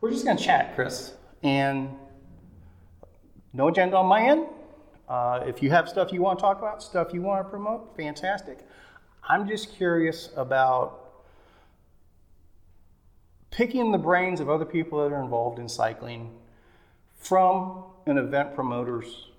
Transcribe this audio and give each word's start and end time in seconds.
We're 0.00 0.10
just 0.10 0.24
going 0.24 0.36
to 0.36 0.42
chat, 0.42 0.76
Chris, 0.76 1.12
and 1.42 1.90
no 3.52 3.66
agenda 3.68 3.96
on 3.96 4.06
my 4.06 4.22
end. 4.22 4.46
Uh, 5.08 5.42
if 5.44 5.60
you 5.60 5.70
have 5.70 5.88
stuff 5.88 6.12
you 6.12 6.22
want 6.22 6.38
to 6.38 6.42
talk 6.42 6.58
about, 6.58 6.82
stuff 6.82 7.12
you 7.12 7.20
want 7.20 7.44
to 7.44 7.50
promote, 7.50 7.96
fantastic. 7.96 8.60
I'm 9.28 9.48
just 9.48 9.74
curious 9.74 10.30
about 10.36 11.00
picking 13.50 13.90
the 13.90 13.98
brains 13.98 14.38
of 14.38 14.48
other 14.48 14.64
people 14.64 15.02
that 15.02 15.12
are 15.12 15.20
involved 15.20 15.58
in 15.58 15.68
cycling 15.68 16.30
from 17.16 17.82
an 18.06 18.18
event 18.18 18.54
promoter's 18.54 19.30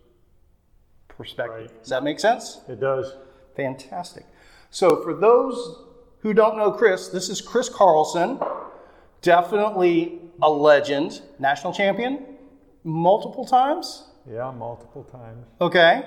perspective. 1.08 1.72
Right. 1.72 1.80
Does 1.80 1.90
that 1.90 2.04
make 2.04 2.20
sense? 2.20 2.60
It 2.68 2.82
does. 2.82 3.14
Fantastic. 3.56 4.26
So, 4.72 5.02
for 5.04 5.14
those 5.14 5.84
who 6.20 6.34
don't 6.34 6.58
know 6.58 6.72
Chris, 6.72 7.08
this 7.08 7.30
is 7.30 7.40
Chris 7.40 7.70
Carlson, 7.70 8.40
definitely 9.22 10.19
a 10.42 10.50
legend, 10.50 11.22
national 11.40 11.74
champion 11.74 12.26
multiple 12.84 13.46
times. 13.46 14.06
Yeah, 14.30 14.52
multiple 14.52 15.04
times. 15.04 15.46
Okay. 15.60 16.04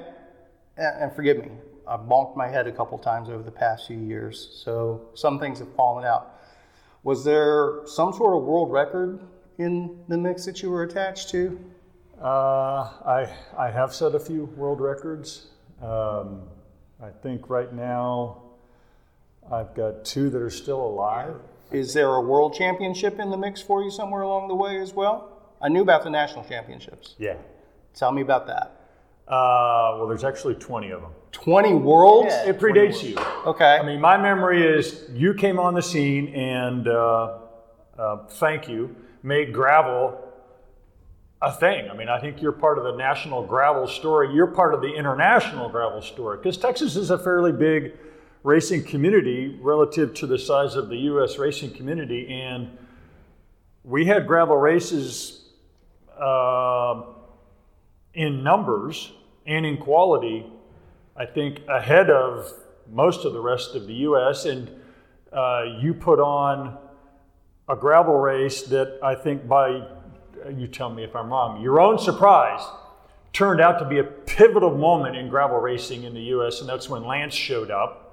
And 0.77 1.03
and 1.03 1.13
forgive 1.15 1.39
me, 1.39 1.51
I've 1.87 2.01
bonked 2.01 2.37
my 2.37 2.49
head 2.49 2.67
a 2.67 2.73
couple 2.73 2.99
times 2.99 3.29
over 3.29 3.43
the 3.43 3.51
past 3.51 3.87
few 3.87 3.99
years, 3.99 4.61
so 4.65 5.09
some 5.15 5.39
things 5.39 5.59
have 5.59 5.75
fallen 5.75 6.05
out. 6.05 6.41
Was 7.03 7.25
there 7.25 7.81
some 7.87 8.13
sort 8.13 8.37
of 8.37 8.45
world 8.45 8.71
record 8.71 9.21
in 9.59 9.99
the 10.09 10.17
mix 10.17 10.45
that 10.47 10.63
you 10.63 10.71
were 10.71 10.85
attached 10.85 11.31
to? 11.31 11.59
Uh, 12.21 12.91
I 13.05 13.29
I 13.59 13.71
have 13.71 13.93
set 13.95 14.15
a 14.15 14.21
few 14.21 14.45
world 14.57 14.81
records. 14.81 15.49
Um, 15.83 16.43
I 17.03 17.11
think 17.11 17.51
right 17.51 17.73
now 17.73 18.43
I've 19.51 19.75
got 19.75 20.05
two 20.05 20.31
that 20.31 20.41
are 20.41 20.51
still 20.51 20.81
alive. 20.81 21.35
Is 21.71 21.95
there 21.95 22.09
a 22.09 22.21
world 22.21 22.55
championship 22.55 23.19
in 23.19 23.31
the 23.31 23.37
mix 23.37 23.63
for 23.63 23.83
you 23.83 23.91
somewhere 23.91 24.23
along 24.23 24.49
the 24.49 24.55
way 24.55 24.79
as 24.79 24.93
well? 24.93 25.31
I 25.61 25.69
knew 25.69 25.83
about 25.83 26.03
the 26.03 26.11
national 26.11 26.45
championships. 26.45 27.15
Yeah. 27.19 27.37
Tell 27.95 28.13
me 28.13 28.23
about 28.23 28.47
that. 28.49 28.81
Uh, 29.29 29.97
well, 29.97 30.09
there's 30.09 30.25
actually 30.25 30.55
20 30.55 30.91
of 30.91 31.01
them. 31.01 31.13
20 31.31 31.75
worlds? 31.75 32.35
It 32.47 32.59
predates 32.59 33.03
you. 33.03 33.17
Okay. 33.47 33.79
I 33.79 33.83
mean, 33.83 34.01
my 34.01 34.17
memory 34.17 34.67
is 34.67 35.09
you 35.13 35.33
came 35.33 35.59
on 35.59 35.75
the 35.75 35.83
scene 35.83 36.29
and 36.35 36.89
uh, 36.89 37.39
uh, 37.99 38.27
thank 38.29 38.69
you, 38.69 38.95
made 39.23 39.55
gravel 39.55 40.19
a 41.41 41.53
thing. 41.53 41.91
I 41.91 41.95
mean, 41.97 42.09
I 42.09 42.21
think 42.21 42.43
you're 42.43 42.53
part 42.53 42.79
of 42.79 42.85
the 42.85 42.97
national 42.97 43.45
gravel 43.47 43.87
story. 43.87 44.35
You're 44.35 44.47
part 44.49 44.75
of 44.75 44.81
the 44.81 44.93
international 44.93 45.69
gravel 45.69 46.03
story 46.03 46.37
because 46.37 46.57
Texas 46.57 46.97
is 46.97 47.11
a 47.11 47.19
fairly 47.19 47.53
big 47.53 47.95
racing 48.43 48.83
community 48.85 49.59
relative 49.61 50.15
to 50.15 50.27
the 50.27 50.39
size 50.39 50.75
of 50.75 50.89
the 50.89 50.97
U.S. 50.97 51.39
racing 51.39 51.73
community, 51.73 52.29
and 52.33 52.77
we 53.85 54.05
had 54.05 54.27
gravel 54.27 54.57
races 54.57 55.45
uh, 56.19 57.03
in 58.15 58.43
numbers 58.43 59.13
and 59.47 59.65
in 59.65 59.77
quality. 59.77 60.47
I 61.17 61.27
think 61.27 61.61
ahead 61.69 62.11
of 62.11 62.53
most 62.91 63.25
of 63.25 63.33
the 63.33 63.41
rest 63.41 63.75
of 63.75 63.87
the 63.87 63.95
U.S. 63.95 64.45
and 64.45 64.71
uh, 65.33 65.65
you 65.81 65.95
put 65.95 66.21
on 66.21 66.79
a 67.69 67.77
gravel 67.77 68.19
race 68.19 68.63
that 68.63 68.99
I 69.03 69.15
think 69.15 69.47
by 69.47 69.87
you 70.57 70.67
tell 70.67 70.91
me 70.91 71.05
if 71.05 71.15
I'm 71.15 71.31
wrong, 71.31 71.63
your 71.63 71.81
own 71.81 71.99
surprise 71.99 72.61
turned 73.33 73.61
out 73.61 73.79
to 73.79 73.85
be 73.85 73.99
a 73.99 74.05
pivotal 74.05 74.77
moment 74.77 75.17
in 75.17 75.29
gravel 75.29 75.59
racing 75.59 76.03
in 76.03 76.13
the 76.13 76.21
US, 76.21 76.61
and 76.61 76.69
that's 76.69 76.89
when 76.89 77.05
Lance 77.05 77.35
showed 77.35 77.71
up 77.71 78.12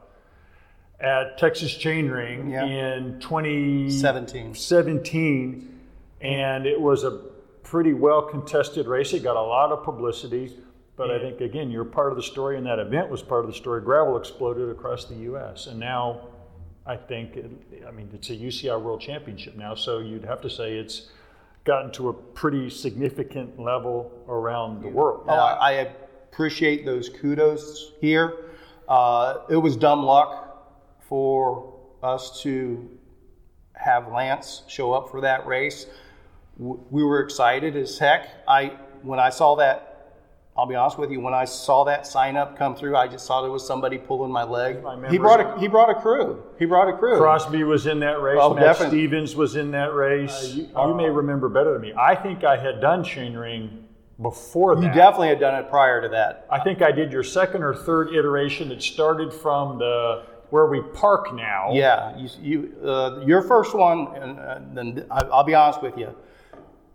at 1.02 1.38
Texas 1.38 1.74
Chainring 1.78 2.52
Yeah. 2.52 2.66
in 2.66 3.20
17. 3.22 4.54
2017, 4.54 5.80
and 6.22 6.66
it 6.66 6.80
was 6.80 7.04
a 7.04 7.12
pretty 7.64 7.94
well 7.94 8.22
contested 8.24 8.88
race. 8.88 9.14
It 9.14 9.24
got 9.24 9.38
a 9.38 9.42
lot 9.42 9.72
of 9.72 9.84
publicity, 9.84 10.58
but 10.98 11.10
I 11.12 11.20
think 11.20 11.40
again, 11.42 11.72
you're 11.72 11.86
part 11.86 12.12
of 12.12 12.18
the 12.18 12.24
story, 12.24 12.58
and 12.58 12.66
that 12.66 12.80
event 12.80 13.10
was 13.10 13.22
part 13.22 13.46
of 13.46 13.52
the 13.52 13.56
story. 13.58 13.82
Gravel 13.82 14.18
exploded 14.18 14.70
across 14.70 15.06
the 15.06 15.16
US, 15.16 15.68
and 15.68 15.80
now 15.80 16.22
I 16.86 16.98
think, 16.98 17.38
it, 17.38 17.50
I 17.88 17.92
mean, 17.92 18.10
it's 18.14 18.30
a 18.32 18.36
UCI 18.36 18.82
World 18.82 19.00
Championship 19.00 19.56
now, 19.56 19.76
so 19.76 20.00
you'd 20.00 20.26
have 20.26 20.42
to 20.42 20.50
say 20.50 20.78
it's 20.78 21.10
gotten 21.64 21.92
to 21.92 22.10
a 22.10 22.14
pretty 22.14 22.70
significant 22.70 23.60
level 23.60 24.12
around 24.28 24.82
the 24.82 24.88
world. 24.88 25.26
Oh, 25.28 25.34
I, 25.34 25.70
I 25.70 25.72
appreciate 26.32 26.86
those 26.86 27.08
kudos 27.10 27.92
here. 28.02 28.34
Uh, 28.88 29.42
it 29.50 29.58
was 29.58 29.78
dumb 29.78 30.04
luck 30.04 30.49
for 31.10 31.74
us 32.04 32.42
to 32.44 32.88
have 33.74 34.08
Lance 34.12 34.62
show 34.68 34.94
up 34.94 35.10
for 35.10 35.22
that 35.22 35.46
race. 35.48 35.88
We 36.58 37.04
were 37.04 37.22
excited 37.22 37.76
as 37.76 37.98
heck. 37.98 38.28
I 38.48 38.74
when 39.02 39.20
I 39.20 39.30
saw 39.30 39.56
that, 39.56 40.14
I'll 40.56 40.66
be 40.66 40.76
honest 40.76 40.98
with 41.00 41.10
you. 41.10 41.22
When 41.22 41.34
I 41.34 41.46
saw 41.46 41.86
that 41.86 42.06
sign 42.06 42.36
up 42.36 42.58
come 42.58 42.76
through, 42.76 42.96
I 42.96 43.08
just 43.08 43.28
thought 43.28 43.46
it 43.46 43.50
was 43.50 43.66
somebody 43.66 43.98
pulling 43.98 44.32
my 44.32 44.44
leg. 44.44 44.84
My 44.84 45.10
He 45.10 45.18
brought 45.18 45.40
a 45.40 45.60
he 45.60 45.68
brought 45.68 45.90
a 45.90 45.96
crew. 45.96 46.44
He 46.60 46.66
brought 46.66 46.90
a 46.90 46.98
crew. 46.98 47.18
Crosby 47.18 47.64
was 47.64 47.88
in 47.88 48.00
that 48.02 48.22
race. 48.22 48.38
Oh, 48.40 48.54
Matt 48.54 48.64
definitely. 48.64 49.00
Stevens 49.00 49.36
was 49.36 49.56
in 49.56 49.72
that 49.72 49.94
race. 49.94 50.54
Uh, 50.54 50.56
you- 50.56 50.90
you, 50.90 50.96
may 50.96 51.10
remember 51.10 51.50
better 51.50 51.74
than 51.74 51.82
me. 51.82 51.94
I 51.98 52.14
think 52.14 52.44
I 52.44 52.58
had 52.58 52.82
done 52.82 53.04
chain 53.04 53.36
ring 53.36 53.86
before 54.22 54.76
that. 54.76 54.82
You 54.82 54.90
definitely 54.90 55.30
had 55.30 55.40
done 55.40 55.56
it 55.56 55.70
prior 55.70 56.02
to 56.02 56.10
that. 56.10 56.46
I 56.52 56.60
think 56.60 56.82
I 56.82 56.92
did 56.92 57.14
your 57.14 57.24
second 57.24 57.64
or 57.64 57.74
third 57.74 58.14
iteration 58.14 58.70
It 58.72 58.84
started 58.84 59.34
from 59.34 59.80
the 59.80 60.24
where 60.50 60.66
we 60.68 60.82
park 60.94 61.34
now. 61.34 61.70
Yeah, 61.74 62.18
you, 62.18 62.30
you 62.42 62.88
uh, 62.90 63.22
your 63.26 63.42
first 63.42 63.74
one, 63.76 64.08
and 64.16 64.40
uh, 64.40 64.60
then 64.74 65.06
I- 65.12 65.26
I'll 65.26 65.44
be 65.44 65.56
honest 65.56 65.82
with 65.82 65.98
you. 65.98 66.14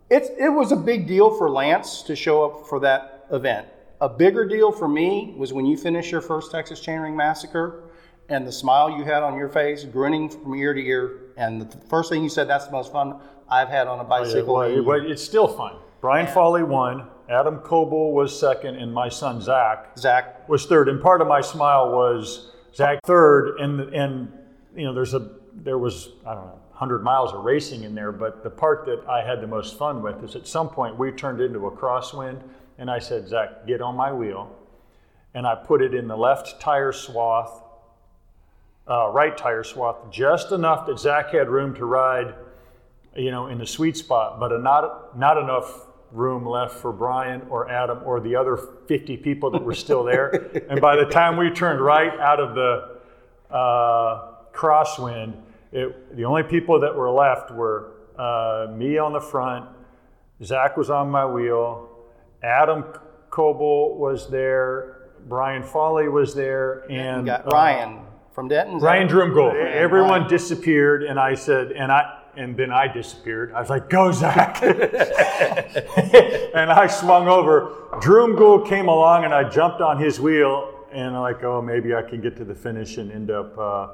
It's 0.09 0.29
it 0.37 0.49
was 0.49 0.71
a 0.71 0.75
big 0.75 1.07
deal 1.07 1.31
for 1.37 1.49
Lance 1.49 2.01
to 2.03 2.15
show 2.15 2.43
up 2.45 2.67
for 2.67 2.79
that 2.81 3.25
event. 3.31 3.67
A 4.01 4.09
bigger 4.09 4.45
deal 4.45 4.71
for 4.71 4.87
me 4.87 5.33
was 5.37 5.53
when 5.53 5.65
you 5.65 5.77
finished 5.77 6.11
your 6.11 6.21
first 6.21 6.51
Texas 6.51 6.79
Chainring 6.85 7.15
Massacre, 7.15 7.83
and 8.29 8.45
the 8.45 8.51
smile 8.51 8.89
you 8.89 9.03
had 9.03 9.23
on 9.23 9.37
your 9.37 9.49
face, 9.49 9.83
grinning 9.83 10.29
from 10.29 10.53
ear 10.55 10.73
to 10.73 10.81
ear, 10.81 11.19
and 11.37 11.61
the 11.61 11.77
first 11.87 12.09
thing 12.11 12.21
you 12.23 12.29
said, 12.29 12.47
"That's 12.47 12.65
the 12.65 12.71
most 12.73 12.91
fun 12.91 13.19
I've 13.49 13.69
had 13.69 13.87
on 13.87 13.99
a 13.99 14.01
Oh, 14.01 14.05
Yeah, 14.05 14.09
bicycle." 14.09 14.53
well, 14.55 14.69
it- 14.69 14.81
well, 14.85 14.99
it's 15.11 15.23
still 15.23 15.47
fun. 15.47 15.77
Brian 16.01 16.27
Foley 16.27 16.61
won. 16.63 17.07
Adam 17.27 17.57
Coble 17.59 18.13
was 18.13 18.37
second, 18.39 18.75
and 18.75 18.93
my 18.93 19.09
son 19.09 19.41
Zach 19.41 19.97
Zach, 19.97 20.47
was 20.47 20.67
third. 20.67 20.87
And 20.89 21.01
part 21.01 21.21
of 21.21 21.27
my 21.27 21.41
smile 21.41 21.91
was 21.91 22.51
Zach 22.75 22.99
third, 23.05 23.59
and 23.59 23.79
and 23.93 24.31
you 24.75 24.83
know 24.83 24.93
there's 24.93 25.13
a 25.13 25.29
there 25.53 25.77
was 25.77 26.09
I 26.25 26.33
don't 26.33 26.45
know 26.45 26.59
100 26.71 27.03
miles 27.03 27.31
of 27.31 27.45
racing 27.45 27.83
in 27.83 27.95
there, 27.95 28.11
but 28.11 28.43
the 28.43 28.49
part 28.49 28.85
that 28.85 29.07
I 29.07 29.25
had 29.25 29.39
the 29.39 29.47
most 29.47 29.77
fun 29.77 30.01
with 30.01 30.21
is 30.25 30.35
at 30.35 30.45
some 30.45 30.67
point 30.67 30.97
we 30.97 31.09
turned 31.11 31.39
into 31.39 31.67
a 31.67 31.71
crosswind, 31.71 32.41
and 32.77 32.91
I 32.91 32.99
said 32.99 33.29
Zach 33.29 33.65
get 33.65 33.81
on 33.81 33.95
my 33.95 34.11
wheel, 34.11 34.53
and 35.33 35.47
I 35.47 35.55
put 35.55 35.81
it 35.81 35.93
in 35.93 36.09
the 36.09 36.17
left 36.17 36.59
tire 36.59 36.91
swath, 36.91 37.63
uh, 38.89 39.07
right 39.07 39.37
tire 39.37 39.63
swath, 39.63 40.11
just 40.11 40.51
enough 40.51 40.85
that 40.87 40.99
Zach 40.99 41.29
had 41.31 41.47
room 41.47 41.73
to 41.75 41.85
ride, 41.85 42.35
you 43.15 43.31
know, 43.31 43.47
in 43.47 43.57
the 43.57 43.67
sweet 43.67 43.95
spot, 43.95 44.37
but 44.37 44.49
not 44.61 45.17
not 45.17 45.37
enough 45.37 45.87
room 46.15 46.45
left 46.45 46.75
for 46.75 46.91
Brian 46.91 47.41
or 47.49 47.69
Adam 47.69 47.99
or 48.05 48.19
the 48.19 48.35
other 48.35 48.57
50 48.87 49.17
people 49.17 49.51
that 49.51 49.63
were 49.63 49.75
still 49.75 50.03
there. 50.03 50.29
and 50.69 50.79
by 50.79 50.95
the 50.95 51.05
time 51.05 51.37
we 51.37 51.49
turned 51.49 51.81
right 51.81 52.17
out 52.19 52.39
of 52.39 52.55
the 52.55 53.53
uh, 53.53 54.31
crosswind, 54.53 55.35
it, 55.71 56.15
the 56.15 56.23
only 56.23 56.43
people 56.43 56.79
that 56.79 56.95
were 56.95 57.11
left 57.11 57.51
were 57.51 57.91
uh, 58.17 58.67
me 58.71 58.97
on 58.97 59.11
the 59.11 59.19
front, 59.19 59.69
Zach 60.43 60.77
was 60.77 60.89
on 60.89 61.09
my 61.09 61.25
wheel, 61.25 61.89
Adam 62.41 62.85
Coble 63.29 63.97
was 63.97 64.29
there, 64.29 65.09
Brian 65.27 65.63
Foley 65.63 66.07
was 66.07 66.33
there, 66.33 66.89
and 66.89 67.21
you 67.21 67.33
got 67.33 67.45
uh, 67.45 67.49
Ryan 67.51 67.99
from 68.31 68.47
Denton. 68.47 68.79
Ryan 68.79 69.07
Drumgold. 69.07 69.55
Everyone 69.55 70.21
Ryan. 70.21 70.29
disappeared, 70.29 71.03
and 71.03 71.19
I 71.19 71.33
said, 71.33 71.71
and 71.71 71.91
I, 71.91 72.19
and 72.37 72.55
then 72.57 72.71
I 72.71 72.91
disappeared. 72.91 73.53
I 73.53 73.59
was 73.61 73.69
like, 73.69 73.89
"Go, 73.89 74.11
Zach!" 74.11 74.61
and 74.63 74.77
I 76.71 76.87
swung 76.87 77.27
over. 77.27 77.71
Drumgold 78.01 78.67
came 78.67 78.87
along, 78.87 79.25
and 79.25 79.33
I 79.33 79.47
jumped 79.49 79.81
on 79.81 79.99
his 79.99 80.19
wheel, 80.19 80.73
and 80.91 81.15
I'm 81.15 81.21
like, 81.21 81.43
"Oh, 81.43 81.61
maybe 81.61 81.95
I 81.95 82.01
can 82.01 82.21
get 82.21 82.35
to 82.37 82.45
the 82.45 82.55
finish 82.55 82.97
and 82.97 83.11
end 83.11 83.31
up 83.31 83.57
uh, 83.57 83.87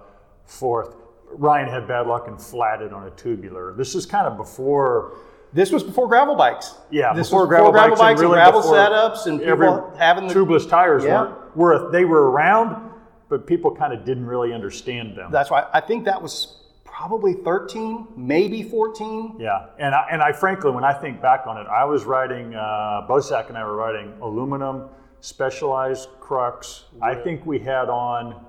fourth. 0.46 0.96
Ryan 1.34 1.70
had 1.70 1.88
bad 1.88 2.08
luck 2.08 2.28
and 2.28 2.42
flatted 2.42 2.92
on 2.94 3.08
a 3.08 3.12
tubular. 3.12 3.74
This 3.74 3.96
is 3.96 4.06
kind 4.06 4.28
of 4.28 4.38
before. 4.38 5.14
This 5.54 5.72
was 5.72 5.84
before 5.84 6.08
gravel 6.08 6.36
bikes. 6.36 6.76
Yeah, 6.92 7.14
this 7.14 7.28
before 7.28 7.42
was 7.42 7.50
gravel, 7.50 7.72
before 7.72 7.88
gravel 7.88 7.98
bikes, 7.98 8.22
and 8.22 8.30
really 8.30 8.36
gravel 8.36 8.62
setups 8.62 9.28
and 9.28 9.42
every 9.42 9.68
having 9.98 10.28
the 10.28 10.34
tubeless 10.34 10.68
tires 10.68 11.04
Yeah. 11.04 11.24
weren't 11.24 11.58
were 11.58 11.92
they 11.92 12.06
were 12.06 12.32
around, 12.32 12.90
but 13.28 13.46
people 13.46 13.76
kind 13.76 13.92
of 13.94 14.06
didn't 14.06 14.26
really 14.26 14.54
understand 14.54 15.18
them. 15.18 15.30
That's 15.32 15.52
why 15.52 15.66
I 15.74 15.82
think 15.82 16.06
that 16.06 16.22
was 16.22 16.58
probably 17.02 17.34
13, 17.34 18.08
maybe 18.16 18.62
14. 18.62 19.38
Yeah, 19.40 19.66
and 19.80 19.96
I, 19.96 20.06
and 20.12 20.22
I 20.22 20.32
frankly, 20.32 20.70
when 20.70 20.84
I 20.84 20.94
think 20.94 21.20
back 21.20 21.48
on 21.48 21.58
it, 21.58 21.66
I 21.68 21.84
was 21.84 22.04
riding. 22.04 22.54
Uh, 22.54 23.08
Bosak 23.10 23.50
and 23.50 23.58
I 23.58 23.64
were 23.64 23.76
riding 23.76 24.14
aluminum 24.22 24.88
specialized 25.20 26.10
crux. 26.20 26.86
I 27.02 27.16
think 27.16 27.44
we 27.46 27.58
had 27.58 27.90
on 27.90 28.46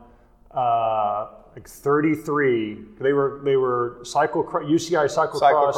uh, 0.51 1.29
like 1.55 1.67
33. 1.67 2.79
They 3.01 3.15
were 3.15 3.41
they 3.43 3.57
were 3.57 4.01
cycle 4.03 4.45
UCI 4.45 5.07
cyclocross, 5.09 5.75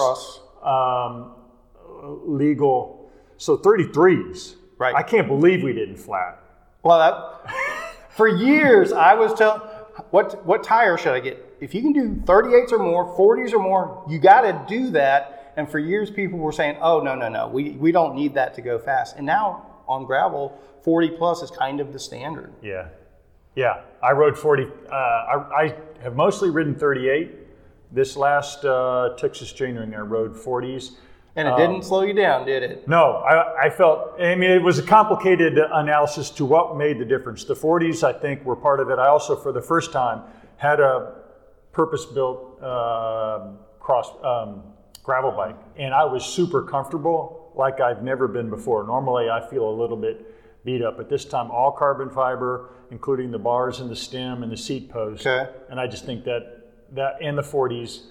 Cyclocross. 0.65 1.32
um, 2.03 2.37
legal. 2.37 3.09
So 3.37 3.56
33s. 3.56 4.56
Right. 4.79 4.94
I 4.97 5.03
can't 5.05 5.29
believe 5.29 5.62
we 5.62 5.73
didn't 5.73 5.97
flat. 5.97 6.41
Well, 6.82 6.99
that, 6.99 7.55
for 8.11 8.26
years 8.26 8.91
I 8.91 9.15
was 9.15 9.32
telling, 9.35 9.61
what 10.11 10.44
what 10.44 10.65
tire 10.65 10.99
should 10.99 11.15
I 11.15 11.21
get? 11.21 11.53
If 11.64 11.75
you 11.75 11.81
can 11.81 11.94
do 11.94 12.11
38s 12.11 12.72
or 12.72 12.78
more, 12.78 13.16
40s 13.16 13.55
or 13.55 13.58
more, 13.58 14.05
you 14.06 14.19
got 14.19 14.43
to 14.43 14.62
do 14.69 14.90
that. 14.90 15.55
And 15.56 15.66
for 15.66 15.78
years, 15.78 16.11
people 16.11 16.38
were 16.38 16.52
saying, 16.52 16.76
"Oh 16.82 17.00
no, 17.00 17.14
no, 17.14 17.31
no, 17.31 17.49
we 17.49 17.70
we 17.72 17.90
don't 17.90 18.14
need 18.14 18.34
that 18.34 18.52
to 18.55 18.61
go 18.61 18.78
fast." 18.78 19.16
And 19.16 19.25
now 19.25 19.64
on 19.88 20.05
gravel, 20.05 20.61
40 20.82 21.11
plus 21.11 21.43
is 21.43 21.50
kind 21.50 21.81
of 21.81 21.93
the 21.93 21.99
standard. 21.99 22.52
Yeah, 22.61 22.88
yeah. 23.55 23.81
I 24.02 24.12
rode 24.12 24.37
40. 24.37 24.64
Uh, 24.64 24.93
I, 24.93 25.62
I 25.62 25.76
have 26.02 26.16
mostly 26.16 26.50
ridden 26.50 26.75
38. 26.75 27.31
This 27.93 28.14
last 28.14 28.64
uh, 28.66 29.14
Texas 29.16 29.50
Chainring, 29.50 29.96
I 29.96 30.00
rode 30.00 30.34
40s. 30.34 30.96
And 31.37 31.49
it 31.49 31.56
didn't 31.56 31.82
slow 31.84 32.02
you 32.02 32.12
down, 32.12 32.44
did 32.46 32.62
it? 32.62 32.87
No, 32.87 33.16
I, 33.16 33.66
I 33.66 33.70
felt, 33.70 34.20
I 34.20 34.37
mean, 34.37 34.50
it 34.50 34.62
was 34.62 34.78
a 34.78 34.82
complicated 34.82 35.58
analysis 35.58 36.31
to 36.31 36.44
what 36.44 36.76
made 36.76 37.00
the 37.00 37.05
difference. 37.05 37.44
The 37.44 37.55
40s, 37.55 38.05
I 38.05 38.12
think, 38.12 38.44
were 38.44 38.55
part 38.55 38.78
of 38.78 38.88
it. 38.90 39.00
I 39.00 39.08
also, 39.08 39.34
for 39.34 39.50
the 39.50 39.61
first 39.61 39.93
time, 39.93 40.22
had 40.58 40.78
a 40.78 41.24
purpose 41.75 42.06
built 42.06 42.62
uh, 42.62 43.49
cross 43.81 44.11
um, 44.23 44.62
gravel 45.03 45.32
bike, 45.32 45.56
and 45.76 45.93
I 45.93 46.05
was 46.05 46.25
super 46.25 46.62
comfortable 46.62 47.53
like 47.55 47.81
I've 47.81 48.03
never 48.03 48.26
been 48.26 48.49
before. 48.49 48.85
Normally, 48.85 49.29
I 49.29 49.47
feel 49.50 49.69
a 49.69 49.76
little 49.79 49.97
bit 49.99 50.65
beat 50.65 50.82
up, 50.82 50.97
but 50.97 51.11
this 51.11 51.26
time, 51.26 51.50
all 51.50 51.71
carbon 51.73 52.09
fiber, 52.09 52.71
including 52.91 53.31
the 53.31 53.38
bars 53.38 53.81
and 53.81 53.91
the 53.91 53.97
stem 53.97 54.43
and 54.43 54.50
the 54.50 54.56
seat 54.56 54.88
post. 54.88 55.26
Okay. 55.26 55.50
And 55.69 55.79
I 55.79 55.87
just 55.87 56.06
think 56.06 56.25
that, 56.25 56.71
that 56.93 57.19
and 57.21 57.37
the 57.37 57.43
40s, 57.43 58.05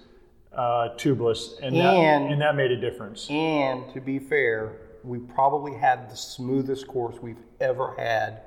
uh, 0.53 0.89
tubeless, 0.95 1.59
and, 1.63 1.75
that, 1.77 1.95
And- 1.95 2.31
and 2.31 2.41
that 2.41 2.55
made 2.55 2.69
a 2.71 2.79
difference. 2.79 3.27
And 3.29 3.91
to 3.93 3.99
be 3.99 4.19
fair, 4.19 4.73
we 5.03 5.17
probably 5.17 5.73
had 5.73 6.11
the 6.11 6.15
smoothest 6.15 6.87
course 6.87 7.15
we've 7.21 7.41
ever 7.59 7.95
had 7.97 8.41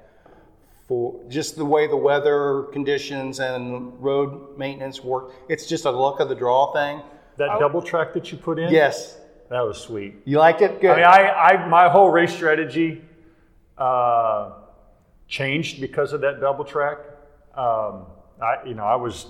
for 0.86 1.20
just 1.28 1.56
the 1.56 1.64
way 1.64 1.86
the 1.86 1.96
weather 1.96 2.64
conditions 2.72 3.40
and 3.40 4.00
road 4.02 4.56
maintenance 4.56 5.02
work. 5.02 5.32
It's 5.48 5.66
just 5.66 5.84
a 5.84 5.90
luck 5.90 6.20
of 6.20 6.28
the 6.28 6.34
draw 6.34 6.72
thing. 6.72 7.02
That 7.38 7.58
double 7.58 7.82
track 7.82 8.14
that 8.14 8.32
you 8.32 8.38
put 8.38 8.58
in? 8.58 8.72
Yes. 8.72 9.18
That 9.50 9.60
was 9.60 9.78
sweet. 9.78 10.14
You 10.24 10.38
liked 10.38 10.62
it? 10.62 10.80
Good. 10.80 10.92
I 10.92 10.96
mean, 10.96 11.04
I, 11.04 11.30
I 11.30 11.68
my 11.68 11.88
whole 11.88 12.10
race 12.10 12.34
strategy 12.34 13.02
uh, 13.78 14.52
changed 15.28 15.80
because 15.80 16.12
of 16.12 16.20
that 16.22 16.40
double 16.40 16.64
track. 16.64 16.98
Um, 17.54 18.06
I, 18.42 18.56
you 18.66 18.74
know, 18.74 18.84
I 18.84 18.96
was, 18.96 19.26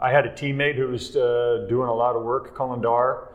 I 0.00 0.10
had 0.10 0.26
a 0.26 0.30
teammate 0.30 0.76
who 0.76 0.88
was 0.88 1.16
uh, 1.16 1.66
doing 1.68 1.88
a 1.88 1.94
lot 1.94 2.14
of 2.14 2.22
work, 2.24 2.54
Colin 2.54 2.80
Dar, 2.80 3.30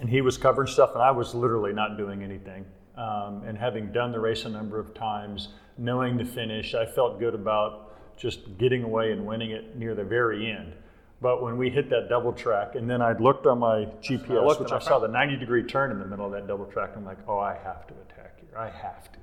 and 0.00 0.08
he 0.08 0.20
was 0.20 0.36
covering 0.36 0.68
stuff, 0.68 0.90
and 0.94 1.02
I 1.02 1.10
was 1.10 1.34
literally 1.34 1.72
not 1.72 1.96
doing 1.96 2.22
anything. 2.22 2.64
Um, 2.96 3.42
and 3.46 3.58
having 3.58 3.92
done 3.92 4.12
the 4.12 4.20
race 4.20 4.44
a 4.44 4.48
number 4.48 4.78
of 4.78 4.94
times, 4.94 5.48
knowing 5.78 6.16
the 6.16 6.24
finish, 6.24 6.74
I 6.74 6.86
felt 6.86 7.18
good 7.18 7.34
about 7.34 8.16
just 8.16 8.58
getting 8.58 8.84
away 8.84 9.12
and 9.12 9.26
winning 9.26 9.50
it 9.50 9.76
near 9.76 9.94
the 9.94 10.04
very 10.04 10.50
end. 10.50 10.74
But 11.20 11.42
when 11.42 11.56
we 11.56 11.70
hit 11.70 11.88
that 11.90 12.08
double 12.08 12.32
track, 12.32 12.74
and 12.74 12.88
then 12.88 13.00
I 13.00 13.16
looked 13.16 13.46
on 13.46 13.58
my 13.58 13.86
GPS, 14.02 14.44
looked 14.44 14.60
which 14.60 14.72
I 14.72 14.76
I 14.76 14.78
saw 14.78 14.98
the 14.98 15.08
90 15.08 15.36
degree 15.36 15.62
turn 15.62 15.90
in 15.90 15.98
the 15.98 16.06
middle 16.06 16.26
of 16.26 16.32
that 16.32 16.46
double 16.46 16.66
track, 16.66 16.90
I'm 16.96 17.04
like, 17.04 17.18
oh, 17.26 17.38
I 17.38 17.54
have 17.54 17.86
to 17.86 17.94
attack 17.94 18.40
here. 18.40 18.58
I 18.58 18.68
have 18.68 19.10
to. 19.12 19.18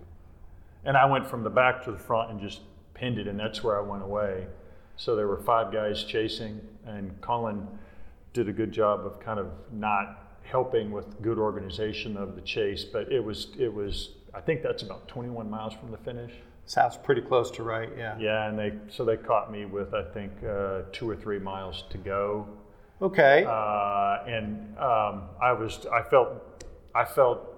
And 0.84 0.98
I 0.98 1.06
went 1.06 1.28
from 1.28 1.44
the 1.44 1.50
back 1.50 1.84
to 1.84 1.92
the 1.92 2.00
front 2.00 2.32
and 2.32 2.42
just 2.42 2.62
pinned 2.94 3.20
it, 3.20 3.28
and 3.28 3.40
that's 3.40 3.64
where 3.64 3.78
I 3.78 3.82
went 3.82 4.04
away. 4.04 4.48
So 4.96 5.16
there 5.16 5.28
were 5.28 5.38
five 5.38 5.72
guys 5.72 6.04
chasing, 6.04 6.60
and 6.86 7.20
Colin 7.22 7.68
did 8.34 8.50
a 8.50 8.54
good 8.54 8.72
job 8.72 9.06
of 9.06 9.20
kind 9.20 9.40
of 9.40 9.48
not 9.72 10.40
helping 10.44 10.92
with 10.92 11.22
good 11.22 11.38
organization 11.38 12.18
of 12.18 12.36
the 12.36 12.42
chase. 12.42 12.84
But 12.84 13.12
it 13.12 13.24
was, 13.24 13.50
it 13.60 13.72
was, 13.72 14.10
I 14.34 14.40
think 14.42 14.62
that's 14.64 14.84
about 14.84 15.08
21 15.08 15.50
miles 15.50 15.74
from 15.74 15.92
the 15.92 15.98
finish. 15.98 16.32
Sounds 16.66 16.96
pretty 16.98 17.22
close 17.22 17.52
to 17.52 17.64
right, 17.64 17.90
yeah. 17.98 18.18
Yeah, 18.18 18.48
and 18.48 18.58
they 18.58 18.72
so 18.90 19.04
they 19.04 19.18
caught 19.18 19.52
me 19.52 19.66
with 19.66 19.94
I 19.94 20.04
think 20.14 20.32
uh, 20.44 20.84
two 20.92 21.10
or 21.10 21.16
three 21.16 21.40
miles 21.40 21.84
to 21.90 21.98
go, 21.98 22.48
Okay. 23.02 23.44
uh, 23.46 24.24
and 24.28 24.78
um, 24.78 25.24
I 25.42 25.52
was 25.54 25.86
I 25.92 26.02
felt 26.04 26.30
I 26.96 27.04
felt 27.04 27.51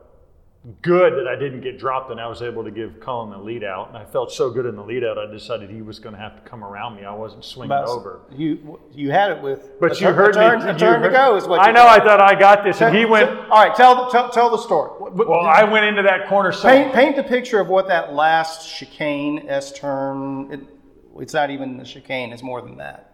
good 0.81 1.13
that 1.17 1.27
I 1.27 1.35
didn't 1.35 1.59
get 1.59 1.77
dropped 1.77 2.09
and 2.09 2.21
I 2.21 2.27
was 2.27 2.41
able 2.41 2.63
to 2.63 2.71
give 2.71 2.99
Colin 3.01 3.31
the 3.31 3.37
lead 3.37 3.65
out. 3.65 3.89
And 3.89 3.97
I 3.97 4.05
felt 4.05 4.31
so 4.31 4.49
good 4.49 4.65
in 4.65 4.77
the 4.77 4.81
lead 4.83 5.03
out, 5.03 5.17
I 5.17 5.25
decided 5.29 5.69
he 5.69 5.81
was 5.81 5.99
going 5.99 6.15
to 6.15 6.21
have 6.21 6.41
to 6.41 6.49
come 6.49 6.63
around 6.63 6.95
me. 6.95 7.03
I 7.03 7.13
wasn't 7.13 7.43
swinging 7.43 7.71
About- 7.71 7.89
over. 7.89 8.21
You 8.31 8.79
you 8.93 9.11
had 9.11 9.31
it 9.31 9.41
with 9.41 9.71
But 9.81 9.91
a 9.91 9.95
you 9.95 9.99
turn- 10.07 10.15
heard 10.15 10.29
a 10.29 10.33
turn, 10.39 10.63
me. 10.63 10.69
a 10.71 10.77
turn 10.77 11.01
to 11.01 11.09
go 11.09 11.35
is 11.35 11.47
what 11.47 11.59
I 11.59 11.71
know. 11.71 11.85
I 11.85 11.99
thought 11.99 12.21
I 12.21 12.33
got 12.39 12.63
this, 12.63 12.81
and 12.81 12.95
he 12.95 13.03
went. 13.03 13.29
All 13.29 13.63
right, 13.65 13.75
tell 13.75 14.09
tell, 14.09 14.29
tell 14.29 14.49
the 14.49 14.57
story. 14.57 14.91
Well, 14.99 15.41
I 15.41 15.65
went 15.65 15.85
into 15.85 16.03
that 16.03 16.27
corner. 16.29 16.53
So 16.53 16.69
Paint, 16.69 16.93
paint 16.93 17.15
the 17.17 17.23
picture 17.23 17.59
of 17.59 17.67
what 17.67 17.87
that 17.89 18.13
last 18.13 18.73
chicane 18.73 19.45
S 19.49 19.73
turn. 19.73 20.49
It, 20.51 20.61
it's 21.19 21.33
not 21.33 21.49
even 21.49 21.77
the 21.77 21.83
chicane; 21.83 22.31
it's 22.31 22.41
more 22.43 22.61
than 22.61 22.77
that. 22.77 23.09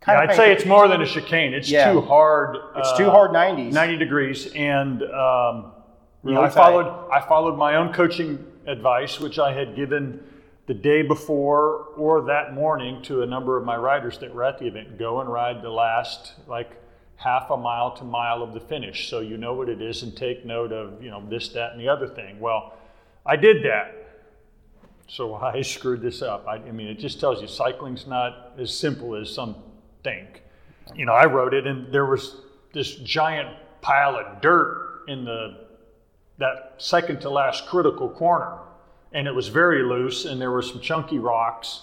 Kind 0.00 0.20
of 0.20 0.30
I'd 0.30 0.34
say 0.36 0.52
it's 0.52 0.66
more 0.66 0.88
than 0.88 1.00
a 1.00 1.06
chicane. 1.06 1.54
It's 1.54 1.70
Yeah. 1.70 1.92
too 1.92 2.00
hard. 2.00 2.56
It's 2.76 2.88
uh, 2.88 2.96
too 2.98 3.08
hard 3.08 3.30
90s. 3.30 3.72
90 3.72 3.96
degrees, 3.98 4.52
and 4.56 5.00
um, 5.04 5.72
Really 6.22 6.38
I 6.38 6.48
followed. 6.48 7.10
I 7.10 7.20
followed 7.20 7.56
my 7.56 7.76
own 7.76 7.92
coaching 7.92 8.44
advice, 8.66 9.18
which 9.18 9.38
I 9.38 9.52
had 9.52 9.74
given 9.74 10.22
the 10.66 10.74
day 10.74 11.02
before 11.02 11.88
or 11.96 12.22
that 12.22 12.54
morning 12.54 13.02
to 13.02 13.22
a 13.22 13.26
number 13.26 13.56
of 13.56 13.64
my 13.64 13.76
riders 13.76 14.18
that 14.18 14.32
were 14.32 14.44
at 14.44 14.58
the 14.58 14.66
event. 14.66 14.98
Go 14.98 15.20
and 15.20 15.30
ride 15.30 15.62
the 15.62 15.70
last 15.70 16.34
like 16.46 16.76
half 17.16 17.50
a 17.50 17.56
mile 17.56 17.96
to 17.96 18.04
mile 18.04 18.42
of 18.42 18.52
the 18.52 18.60
finish, 18.60 19.08
so 19.08 19.20
you 19.20 19.36
know 19.36 19.54
what 19.54 19.68
it 19.68 19.82
is, 19.82 20.02
and 20.02 20.16
take 20.16 20.44
note 20.44 20.72
of 20.72 21.02
you 21.02 21.10
know 21.10 21.22
this, 21.28 21.48
that, 21.50 21.72
and 21.72 21.80
the 21.80 21.88
other 21.88 22.06
thing. 22.06 22.38
Well, 22.38 22.74
I 23.26 23.36
did 23.36 23.64
that. 23.64 23.98
So 25.08 25.34
I 25.54 25.62
screwed 25.62 26.02
this 26.02 26.22
up. 26.22 26.46
I, 26.46 26.56
I 26.56 26.72
mean, 26.72 26.86
it 26.86 26.98
just 26.98 27.18
tells 27.18 27.42
you 27.42 27.48
cycling's 27.48 28.06
not 28.06 28.52
as 28.58 28.76
simple 28.76 29.16
as 29.16 29.32
some 29.32 29.56
think. 30.04 30.42
You 30.94 31.06
know, 31.06 31.12
I 31.12 31.26
wrote 31.26 31.54
it, 31.54 31.66
and 31.66 31.92
there 31.92 32.06
was 32.06 32.36
this 32.72 32.96
giant 32.96 33.56
pile 33.80 34.16
of 34.16 34.40
dirt 34.40 35.04
in 35.08 35.24
the 35.24 35.61
that 36.42 36.74
second 36.78 37.20
to 37.20 37.30
last 37.30 37.66
critical 37.66 38.08
corner, 38.08 38.58
and 39.12 39.28
it 39.28 39.34
was 39.34 39.46
very 39.46 39.84
loose, 39.84 40.24
and 40.24 40.40
there 40.40 40.50
were 40.50 40.62
some 40.62 40.80
chunky 40.80 41.20
rocks, 41.20 41.82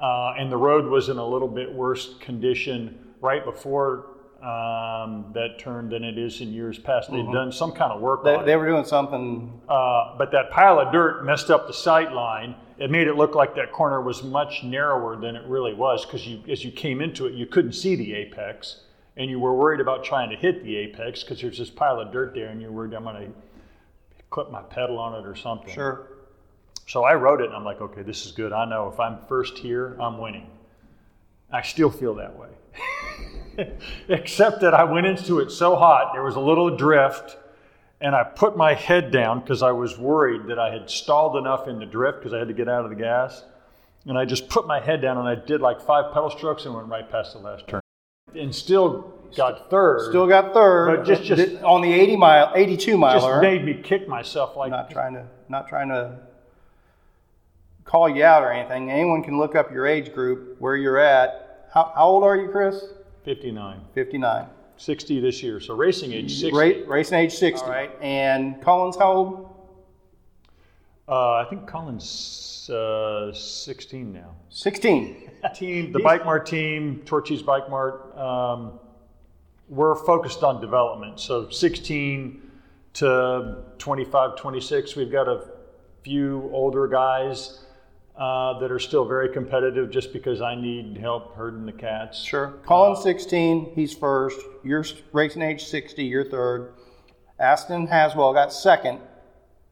uh, 0.00 0.34
and 0.38 0.52
the 0.52 0.56
road 0.56 0.84
was 0.84 1.08
in 1.08 1.16
a 1.16 1.26
little 1.26 1.48
bit 1.48 1.72
worse 1.72 2.14
condition 2.20 2.98
right 3.22 3.44
before 3.46 4.06
um, 4.42 5.30
that 5.32 5.58
turn 5.58 5.88
than 5.88 6.04
it 6.04 6.18
is 6.18 6.42
in 6.42 6.52
years 6.52 6.78
past. 6.78 7.10
they 7.10 7.16
had 7.16 7.32
done 7.32 7.50
some 7.50 7.72
kind 7.72 7.92
of 7.92 8.02
work 8.02 8.24
They, 8.24 8.34
on 8.34 8.42
it. 8.42 8.46
they 8.46 8.56
were 8.56 8.66
doing 8.66 8.84
something. 8.84 9.58
Uh, 9.66 10.18
but 10.18 10.30
that 10.32 10.50
pile 10.50 10.78
of 10.78 10.92
dirt 10.92 11.24
messed 11.24 11.50
up 11.50 11.66
the 11.66 11.72
sight 11.72 12.12
line. 12.12 12.54
It 12.76 12.90
made 12.90 13.06
it 13.06 13.14
look 13.14 13.34
like 13.34 13.54
that 13.54 13.72
corner 13.72 14.02
was 14.02 14.22
much 14.22 14.62
narrower 14.62 15.16
than 15.18 15.34
it 15.34 15.46
really 15.46 15.72
was 15.72 16.04
because 16.04 16.26
you, 16.26 16.42
as 16.50 16.62
you 16.62 16.72
came 16.72 17.00
into 17.00 17.24
it, 17.24 17.32
you 17.32 17.46
couldn't 17.46 17.72
see 17.72 17.96
the 17.96 18.12
apex, 18.12 18.80
and 19.16 19.30
you 19.30 19.40
were 19.40 19.54
worried 19.54 19.80
about 19.80 20.04
trying 20.04 20.28
to 20.28 20.36
hit 20.36 20.62
the 20.62 20.76
apex 20.76 21.22
because 21.22 21.40
there's 21.40 21.56
this 21.58 21.70
pile 21.70 21.98
of 22.00 22.12
dirt 22.12 22.34
there, 22.34 22.48
and 22.48 22.60
you're 22.60 22.72
worried 22.72 22.92
I'm 22.92 23.04
going 23.04 23.32
to 23.32 23.32
clip 24.34 24.50
my 24.50 24.62
pedal 24.62 24.98
on 24.98 25.14
it 25.14 25.28
or 25.28 25.36
something. 25.36 25.72
Sure. 25.72 26.08
So 26.88 27.04
I 27.04 27.14
wrote 27.14 27.40
it, 27.40 27.46
and 27.46 27.54
I'm 27.54 27.64
like, 27.64 27.80
okay, 27.80 28.02
this 28.02 28.26
is 28.26 28.32
good. 28.32 28.52
I 28.52 28.64
know 28.64 28.90
if 28.92 28.98
I'm 28.98 29.18
first 29.28 29.56
here, 29.56 29.96
I'm 30.00 30.18
winning. 30.18 30.50
I 31.52 31.62
still 31.62 31.88
feel 31.88 32.16
that 32.16 32.36
way. 32.36 32.48
Except 34.08 34.60
that 34.60 34.74
I 34.74 34.82
went 34.82 35.06
into 35.06 35.38
it 35.38 35.52
so 35.52 35.76
hot, 35.76 36.12
there 36.12 36.24
was 36.24 36.34
a 36.34 36.40
little 36.40 36.76
drift, 36.76 37.36
and 38.00 38.12
I 38.16 38.24
put 38.24 38.56
my 38.56 38.74
head 38.74 39.12
down 39.12 39.38
because 39.38 39.62
I 39.62 39.70
was 39.70 39.96
worried 39.96 40.48
that 40.48 40.58
I 40.58 40.72
had 40.72 40.90
stalled 40.90 41.36
enough 41.36 41.68
in 41.68 41.78
the 41.78 41.86
drift 41.86 42.18
because 42.18 42.32
I 42.32 42.38
had 42.40 42.48
to 42.48 42.54
get 42.54 42.68
out 42.68 42.82
of 42.82 42.90
the 42.90 42.96
gas. 42.96 43.44
And 44.06 44.18
I 44.18 44.24
just 44.24 44.48
put 44.48 44.66
my 44.66 44.80
head 44.80 45.00
down 45.00 45.16
and 45.16 45.28
I 45.28 45.36
did 45.36 45.60
like 45.60 45.80
five 45.80 46.12
pedal 46.12 46.28
strokes 46.28 46.64
and 46.66 46.74
went 46.74 46.88
right 46.88 47.08
past 47.08 47.34
the 47.34 47.38
last 47.38 47.68
turn. 47.68 47.80
And 48.34 48.52
still 48.52 49.14
got 49.36 49.70
third. 49.70 50.08
Still 50.08 50.26
got 50.26 50.52
third. 50.54 50.96
But 50.98 51.06
just- 51.06 51.24
just- 51.24 51.62
on 51.62 51.80
the 51.82 51.92
80 51.92 52.16
mile, 52.16 52.52
82 52.54 52.98
just 53.00 53.42
made 53.42 53.64
me 53.64 53.74
kick 53.74 54.08
myself 54.08 54.56
like 54.56 54.70
not 54.70 54.90
trying 54.90 55.14
to 55.14 55.26
not 55.48 55.68
trying 55.68 55.88
to 55.88 56.18
call 57.84 58.08
you 58.08 58.24
out 58.24 58.42
or 58.42 58.50
anything. 58.50 58.90
Anyone 58.90 59.22
can 59.22 59.36
look 59.38 59.54
up 59.54 59.70
your 59.70 59.86
age 59.86 60.12
group, 60.14 60.56
where 60.58 60.76
you're 60.76 60.98
at. 60.98 61.68
How, 61.72 61.92
how 61.94 62.06
old 62.06 62.24
are 62.24 62.36
you, 62.36 62.48
Chris? 62.48 62.84
59. 63.24 63.80
59. 63.94 64.46
60 64.76 65.20
this 65.20 65.42
year. 65.42 65.60
So 65.60 65.74
racing 65.74 66.12
age 66.12 66.32
60. 66.40 66.52
Ra- 66.56 66.86
racing 66.92 67.18
age 67.18 67.34
60. 67.34 67.64
All 67.64 67.70
right. 67.72 67.90
And 68.00 68.60
Collins, 68.62 68.96
how 68.96 69.12
old? 69.12 69.50
Uh, 71.06 71.34
I 71.34 71.46
think 71.50 71.66
Colin's 71.66 72.68
uh, 72.70 73.32
16 73.32 74.12
now. 74.12 74.34
16. 74.48 75.30
Team, 75.54 75.92
the 75.92 75.98
Bike 76.00 76.24
Mart 76.24 76.46
team, 76.46 77.02
Torchy's 77.04 77.42
Bike 77.42 77.68
Mart, 77.68 78.16
um, 78.16 78.80
we're 79.68 79.94
focused 79.94 80.42
on 80.42 80.60
development. 80.60 81.20
So 81.20 81.48
16 81.48 82.42
to 82.94 83.64
25, 83.78 84.36
26, 84.36 84.96
we've 84.96 85.10
got 85.10 85.28
a 85.28 85.48
few 86.02 86.48
older 86.52 86.86
guys. 86.86 87.60
uh, 88.16 88.56
that 88.60 88.70
are 88.70 88.78
still 88.78 89.04
very 89.04 89.28
competitive 89.28 89.90
just 89.90 90.12
because 90.12 90.40
I 90.40 90.54
need 90.54 90.96
help 90.98 91.34
herding 91.34 91.66
the 91.66 91.72
cats. 91.72 92.22
Sure. 92.22 92.54
Colin's 92.64 93.02
16, 93.02 93.72
he's 93.74 93.92
first. 93.92 94.38
You're 94.62 94.84
racing 95.12 95.42
age 95.42 95.64
60, 95.64 96.04
you're 96.04 96.24
third. 96.24 96.74
Aston 97.40 97.88
Haswell 97.88 98.32
got 98.32 98.52
second 98.52 99.00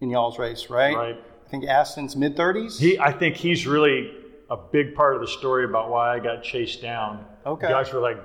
in 0.01 0.11
y'all's 0.11 0.41
race, 0.41 0.69
right? 0.69 0.97
Right. 0.97 1.17
I 1.47 1.49
think 1.51 1.67
Aston's 1.67 2.17
mid 2.17 2.37
30s. 2.37 2.81
He, 2.81 2.99
I 2.99 3.13
think 3.13 3.37
he's 3.37 3.65
really 3.65 4.11
a 4.51 4.57
big 4.57 4.97
part 4.97 5.15
of 5.15 5.21
the 5.21 5.29
story 5.29 5.65
about 5.65 5.91
why 5.91 6.17
I 6.17 6.19
got 6.19 6.43
chased 6.43 6.83
down. 6.83 7.25
Okay. 7.47 7.69
Guys 7.69 7.93
were 7.93 8.01
like, 8.01 8.19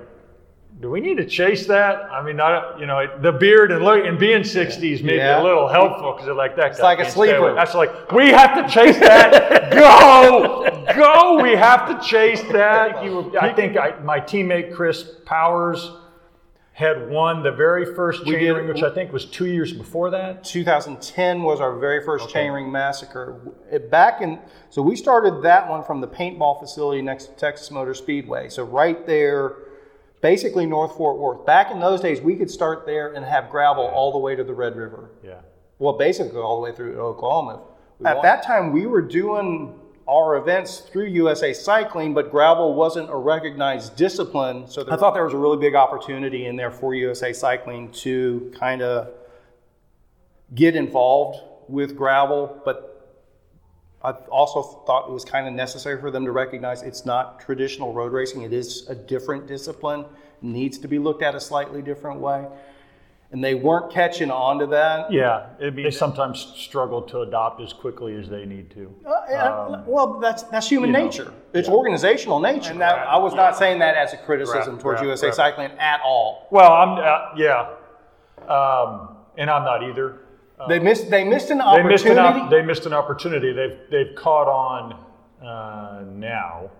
do 0.80 0.88
we 0.90 1.00
need 1.00 1.16
to 1.16 1.24
chase 1.26 1.66
that? 1.66 2.02
I 2.12 2.22
mean, 2.22 2.36
not 2.36 2.78
you 2.78 2.86
know 2.86 3.06
the 3.20 3.32
beard 3.32 3.72
and 3.72 3.84
look 3.84 4.04
and 4.04 4.18
being 4.18 4.44
sixties 4.44 5.02
maybe 5.02 5.16
Yeah. 5.16 5.40
a 5.40 5.42
little 5.42 5.66
helpful 5.66 6.12
because 6.12 6.26
they're 6.26 6.34
like 6.34 6.54
that. 6.56 6.70
It's 6.72 6.80
like 6.80 7.00
a 7.00 7.10
sleeper. 7.10 7.52
That's 7.54 7.74
like 7.74 8.12
we 8.12 8.28
have 8.28 8.54
to 8.54 8.72
chase 8.72 8.96
that. 9.00 9.72
go, 9.72 10.68
go. 10.94 11.42
We 11.42 11.50
have 11.56 11.88
to 11.88 12.06
chase 12.06 12.42
that. 12.52 13.04
You, 13.04 13.36
I 13.38 13.52
think 13.52 13.76
I, 13.76 13.98
my 14.00 14.20
teammate 14.20 14.72
Chris 14.72 15.16
Powers 15.24 15.90
had 16.72 17.10
won 17.10 17.42
the 17.42 17.50
very 17.50 17.84
first 17.96 18.24
chain 18.24 18.38
did- 18.38 18.52
ring, 18.52 18.68
which 18.68 18.84
I 18.84 18.90
think 18.94 19.12
was 19.12 19.24
two 19.24 19.46
years 19.46 19.72
before 19.72 20.10
that. 20.10 20.44
2010 20.44 21.42
was 21.42 21.60
our 21.60 21.76
very 21.76 22.04
first 22.04 22.28
chainring 22.28 22.70
massacre. 22.70 23.40
It- 23.72 23.90
Back 23.90 24.20
in, 24.20 24.38
so 24.70 24.80
we 24.82 24.94
started 24.94 25.42
that 25.42 25.68
one 25.68 25.82
from 25.82 26.00
the 26.00 26.06
paintball 26.06 26.60
facility 26.60 27.02
next 27.02 27.24
to 27.26 27.32
Texas 27.32 27.72
Motor 27.72 27.94
Speedway. 27.94 28.48
So 28.48 28.62
right 28.62 29.04
there, 29.08 29.56
basically 30.20 30.66
North 30.66 30.96
Fort 30.96 31.18
Worth. 31.18 31.46
Back 31.46 31.70
in 31.70 31.80
those 31.80 32.00
days, 32.00 32.20
we 32.20 32.36
could 32.36 32.50
start 32.50 32.86
there 32.86 33.12
and 33.12 33.24
have 33.24 33.50
gravel 33.50 33.84
all 33.84 34.12
the 34.12 34.18
way 34.18 34.34
to 34.36 34.44
the 34.44 34.54
Red 34.54 34.76
River. 34.76 35.10
Yeah. 35.24 35.40
Well, 35.78 35.94
basically 35.94 36.40
all 36.40 36.56
the 36.56 36.62
way 36.62 36.74
through 36.74 36.98
Oklahoma. 37.00 37.62
At 38.04 38.22
that 38.22 38.44
time, 38.44 38.72
we 38.72 38.86
were 38.86 39.02
doing 39.02 39.74
our 40.08 40.36
events 40.36 40.80
through 40.80 41.06
USA 41.06 41.52
Cycling, 41.52 42.14
but 42.14 42.30
gravel 42.30 42.74
wasn't 42.74 43.10
a 43.10 43.16
recognized 43.16 43.96
discipline. 43.96 44.66
So 44.66 44.84
I 44.90 44.96
thought 44.96 45.14
there 45.14 45.24
was 45.24 45.34
a 45.34 45.38
really 45.38 45.58
big 45.58 45.74
opportunity 45.74 46.46
in 46.46 46.56
there 46.56 46.70
for 46.70 46.94
USA 46.94 47.32
Cycling 47.32 47.90
to 47.92 48.52
kind 48.58 48.82
of 48.82 49.08
get 50.54 50.74
involved 50.76 51.40
with 51.68 51.94
gravel, 51.96 52.60
but 52.64 52.87
I 54.02 54.12
also 54.12 54.62
thought 54.86 55.08
it 55.08 55.12
was 55.12 55.24
kind 55.24 55.48
of 55.48 55.54
necessary 55.54 56.00
for 56.00 56.10
them 56.10 56.24
to 56.24 56.30
recognize 56.30 56.82
it's 56.82 57.04
not 57.04 57.40
traditional 57.40 57.92
road 57.92 58.12
racing. 58.12 58.42
It 58.42 58.52
is 58.52 58.88
a 58.88 58.94
different 58.94 59.48
discipline, 59.48 60.04
needs 60.40 60.78
to 60.78 60.88
be 60.88 60.98
looked 60.98 61.22
at 61.22 61.34
a 61.34 61.40
slightly 61.40 61.82
different 61.82 62.20
way. 62.20 62.46
And 63.30 63.44
they 63.44 63.54
weren't 63.54 63.92
catching 63.92 64.30
on 64.30 64.58
to 64.60 64.66
that. 64.68 65.12
Yeah, 65.12 65.48
it, 65.60 65.76
they 65.76 65.90
sometimes 65.90 66.50
struggle 66.56 67.02
to 67.02 67.20
adopt 67.20 67.60
as 67.60 67.74
quickly 67.74 68.14
as 68.14 68.26
they 68.26 68.46
need 68.46 68.70
to. 68.70 68.94
Uh, 69.04 69.12
yeah, 69.28 69.82
well, 69.86 70.18
that's 70.18 70.44
that's 70.44 70.66
human 70.66 70.88
Um, 70.88 70.94
you 70.94 71.00
know, 71.00 71.06
nature. 71.06 71.34
It's 71.52 71.68
organizational 71.68 72.40
nature. 72.40 72.70
And 72.70 72.80
that, 72.80 73.06
I 73.06 73.18
was 73.18 73.34
not 73.34 73.54
saying 73.54 73.80
that 73.80 73.96
as 73.96 74.14
a 74.14 74.16
criticism 74.16 74.74
Right, 74.74 74.80
towards 74.80 75.00
right, 75.00 75.08
USA 75.08 75.26
right. 75.26 75.34
Cycling 75.34 75.72
at 75.72 76.00
all. 76.02 76.46
Well, 76.50 76.72
I'm 76.72 76.92
uh, 76.92 77.36
yeah, 77.36 77.68
um, 78.50 79.16
and 79.36 79.50
I'm 79.50 79.64
not 79.64 79.82
either. 79.82 80.20
They 80.68 80.78
missed 80.80 81.10
they 81.10 81.24
missed 81.24 81.50
an 81.50 81.58
They 81.58 81.64
opportunity. 81.64 81.92
missed 81.92 82.06
an 82.06 82.18
op- 82.18 82.50
they 82.50 82.62
missed 82.62 82.86
an 82.86 82.92
opportunity. 82.92 83.52
They've 83.52 83.78
they've 83.90 84.14
caught 84.16 84.48
on 84.48 85.04
uh, 85.46 86.04
now. 86.12 86.70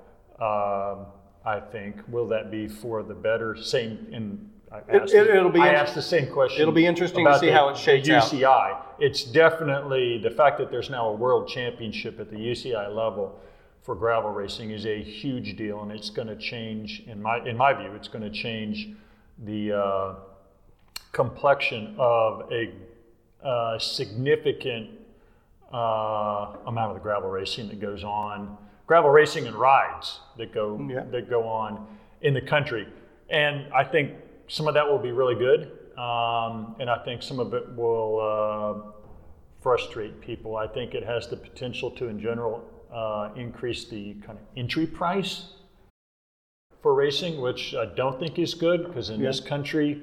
Um, 0.40 1.06
I 1.44 1.60
think 1.60 1.96
will 2.08 2.26
that 2.28 2.50
be 2.50 2.66
for 2.68 3.02
the 3.02 3.14
better? 3.14 3.56
Same 3.56 4.06
in. 4.10 4.50
It- 4.88 5.02
asked, 5.02 5.14
it- 5.14 5.28
it'll 5.30 5.50
be 5.50 5.60
I 5.60 5.68
asked 5.72 5.94
the 5.94 6.02
same 6.02 6.26
question. 6.30 6.60
it'll 6.60 6.74
be 6.74 6.84
interesting 6.86 7.24
to 7.24 7.38
see 7.38 7.46
the- 7.46 7.52
how 7.52 7.68
it 7.70 7.76
shakes 7.76 8.06
the 8.08 8.16
out. 8.16 8.22
UCI. 8.24 8.76
It's 8.98 9.22
definitely 9.24 10.18
the 10.18 10.30
fact 10.30 10.58
that 10.58 10.70
there's 10.70 10.90
now 10.90 11.08
a 11.08 11.14
world 11.14 11.48
championship 11.48 12.18
at 12.20 12.30
the 12.30 12.36
UCI 12.36 12.88
level 12.94 13.38
for 13.82 13.94
gravel 13.94 14.30
racing 14.30 14.70
is 14.72 14.84
a 14.84 15.00
huge 15.00 15.56
deal, 15.56 15.80
and 15.82 15.90
it's 15.90 16.10
going 16.10 16.28
to 16.28 16.36
change. 16.36 17.04
In 17.06 17.22
my 17.22 17.38
in 17.48 17.56
my 17.56 17.72
view, 17.72 17.92
it's 17.94 18.08
going 18.08 18.24
to 18.24 18.30
change 18.30 18.88
the 19.44 19.72
uh, 19.72 20.14
complexion 21.12 21.94
of 21.98 22.50
a 22.52 22.70
uh, 23.42 23.78
significant 23.78 24.90
uh, 25.72 26.56
amount 26.66 26.90
of 26.90 26.94
the 26.94 27.00
gravel 27.02 27.30
racing 27.30 27.68
that 27.68 27.80
goes 27.80 28.04
on, 28.04 28.56
gravel 28.86 29.10
racing 29.10 29.46
and 29.46 29.54
rides 29.54 30.20
that 30.36 30.52
go 30.52 30.78
Yeah. 30.88 31.04
that 31.10 31.28
go 31.28 31.46
on 31.46 31.86
in 32.22 32.34
the 32.34 32.40
country. 32.40 32.86
And 33.30 33.72
I 33.74 33.84
think 33.84 34.12
some 34.48 34.66
of 34.66 34.74
that 34.74 34.88
will 34.88 34.98
be 34.98 35.12
really 35.12 35.34
good, 35.34 35.70
um, 35.98 36.74
and 36.80 36.88
I 36.88 37.02
think 37.04 37.22
some 37.22 37.38
of 37.38 37.52
it 37.52 37.76
will 37.76 38.18
uh, 38.20 38.92
frustrate 39.60 40.20
people. 40.20 40.56
I 40.56 40.66
think 40.66 40.94
it 40.94 41.04
has 41.04 41.28
the 41.28 41.36
potential 41.36 41.90
to, 41.92 42.08
in 42.08 42.18
general, 42.18 42.64
uh, 42.92 43.30
increase 43.36 43.84
the 43.84 44.14
kind 44.24 44.38
of 44.38 44.44
entry 44.56 44.86
price 44.86 45.52
for 46.80 46.94
racing, 46.94 47.40
which 47.40 47.74
I 47.74 47.84
don't 47.84 48.18
think 48.18 48.38
is 48.38 48.54
good 48.54 48.86
because 48.86 49.10
in 49.10 49.20
this 49.20 49.40
country, 49.40 50.02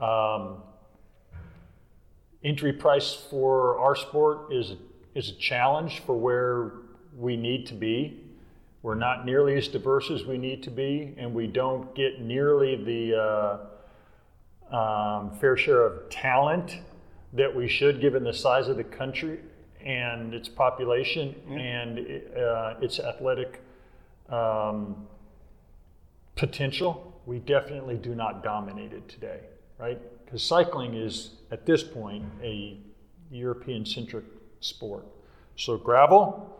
um, 0.00 0.62
entry 2.42 2.72
price 2.72 3.14
for 3.14 3.78
our 3.78 3.94
sport 3.94 4.52
is 4.52 4.74
is 5.14 5.30
a 5.30 5.34
challenge 5.34 6.02
for 6.06 6.16
where 6.16 6.72
we 7.16 7.36
need 7.36 7.66
to 7.66 7.74
be. 7.74 8.20
We're 8.82 8.94
not 8.94 9.26
nearly 9.26 9.56
as 9.56 9.68
diverse 9.68 10.10
as 10.10 10.24
we 10.24 10.38
need 10.38 10.62
to 10.62 10.70
be, 10.70 11.14
and 11.18 11.34
we 11.34 11.46
don't 11.46 11.94
get 11.94 12.20
nearly 12.20 12.76
the 12.76 13.68
uh, 14.72 14.74
um, 14.74 15.32
fair 15.38 15.56
share 15.56 15.84
of 15.84 16.08
talent 16.08 16.78
that 17.32 17.54
we 17.54 17.68
should, 17.68 18.00
given 18.00 18.24
the 18.24 18.32
size 18.32 18.68
of 18.68 18.76
the 18.76 18.84
country 18.84 19.40
and 19.84 20.34
its 20.34 20.48
population 20.48 21.34
and 21.50 21.98
uh, 22.36 22.74
its 22.80 22.98
athletic 23.00 23.62
um, 24.30 25.06
potential. 26.36 27.20
We 27.26 27.38
definitely 27.40 27.96
do 27.96 28.14
not 28.14 28.42
dominate 28.42 28.92
it 28.92 29.08
today, 29.08 29.40
right? 29.78 30.00
Because 30.30 30.44
cycling 30.44 30.94
is, 30.94 31.30
at 31.50 31.66
this 31.66 31.82
point, 31.82 32.24
a 32.40 32.78
European 33.32 33.84
centric 33.84 34.24
sport. 34.60 35.04
So, 35.56 35.76
gravel, 35.76 36.56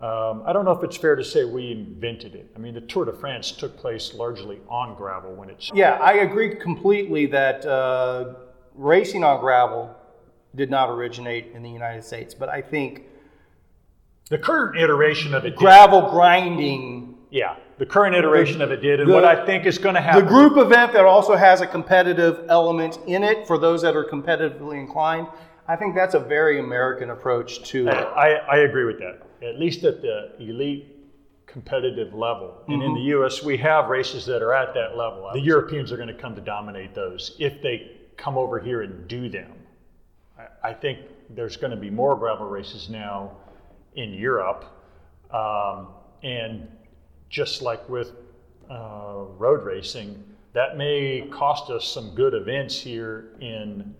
um, 0.00 0.42
I 0.44 0.52
don't 0.52 0.64
know 0.64 0.72
if 0.72 0.82
it's 0.82 0.96
fair 0.96 1.14
to 1.14 1.22
say 1.22 1.44
we 1.44 1.70
invented 1.70 2.34
it. 2.34 2.50
I 2.56 2.58
mean, 2.58 2.74
the 2.74 2.80
Tour 2.80 3.04
de 3.04 3.12
France 3.12 3.52
took 3.52 3.76
place 3.76 4.12
largely 4.12 4.58
on 4.68 4.96
gravel 4.96 5.32
when 5.34 5.50
it's. 5.50 5.70
Yeah, 5.72 5.92
I 6.02 6.14
agree 6.14 6.56
completely 6.56 7.26
that 7.26 7.64
uh, 7.64 8.34
racing 8.74 9.22
on 9.22 9.38
gravel 9.40 9.94
did 10.56 10.68
not 10.68 10.90
originate 10.90 11.52
in 11.54 11.62
the 11.62 11.70
United 11.70 12.02
States, 12.02 12.34
but 12.34 12.48
I 12.48 12.60
think 12.60 13.04
The 14.30 14.38
current 14.38 14.76
iteration 14.78 15.32
of 15.32 15.44
it 15.44 15.50
did. 15.50 15.58
gravel 15.58 16.10
grinding, 16.10 17.14
Yeah, 17.30 17.54
the 17.78 17.86
current 17.86 18.14
iteration 18.14 18.62
of 18.62 18.70
it 18.70 18.80
did. 18.80 19.00
And 19.00 19.10
the- 19.10 19.14
what 19.14 19.24
I 19.24 19.44
think 19.44 19.66
is 19.66 19.78
going 19.78 19.94
to 19.94 20.00
happen. 20.00 20.24
the 20.24 20.30
group 20.30 20.56
event 20.56 20.92
that 20.92 21.04
also 21.04 21.34
has 21.36 21.60
a 21.60 21.66
competitive 21.66 22.46
element 22.48 22.98
in 23.06 23.22
it 23.22 23.46
for 23.46 23.58
those 23.58 23.82
that 23.82 23.94
are 23.94 24.04
competitively 24.04 24.78
inclined, 24.78 25.26
I 25.68 25.76
think 25.76 25.94
that's 25.94 26.14
a 26.14 26.20
very 26.20 26.60
American 26.60 27.10
approach 27.10 27.62
to 27.70 27.88
it. 27.88 27.94
I, 27.94 28.34
I 28.34 28.56
agree 28.58 28.84
with 28.84 28.98
that. 29.00 29.22
At 29.42 29.58
least 29.58 29.84
at 29.84 30.00
the 30.00 30.32
elite 30.38 30.96
competitive 31.46 32.12
level. 32.12 32.62
And 32.68 32.82
in 32.82 32.94
the 32.94 33.00
US, 33.16 33.42
we 33.42 33.56
have 33.58 33.88
races 33.88 34.26
that 34.26 34.42
are 34.42 34.52
at 34.52 34.74
that 34.74 34.96
level. 34.96 35.30
The 35.32 35.40
Europeans 35.40 35.90
are 35.90 35.96
going 35.96 36.08
to 36.08 36.14
come 36.14 36.34
to 36.34 36.40
dominate 36.40 36.94
those 36.94 37.34
if 37.38 37.62
they 37.62 37.92
come 38.16 38.36
over 38.36 38.58
here 38.58 38.82
and 38.82 39.08
do 39.08 39.28
them. 39.28 39.52
I, 40.38 40.70
I 40.70 40.72
think 40.74 41.00
there's 41.30 41.56
going 41.56 41.70
to 41.70 41.76
be 41.76 41.90
more 41.90 42.14
gravel 42.16 42.46
races 42.46 42.88
now 42.88 43.32
in 43.94 44.12
Europe. 44.12 44.64
Um, 45.32 45.88
and 46.22 46.68
just 47.28 47.62
like 47.62 47.88
with 47.88 48.12
uh, 48.70 49.24
road 49.38 49.64
racing, 49.64 50.22
that 50.52 50.76
may 50.76 51.28
cost 51.30 51.70
us 51.70 51.84
some 51.86 52.14
good 52.14 52.34
events 52.34 52.78
here 52.80 53.28
in 53.40 53.94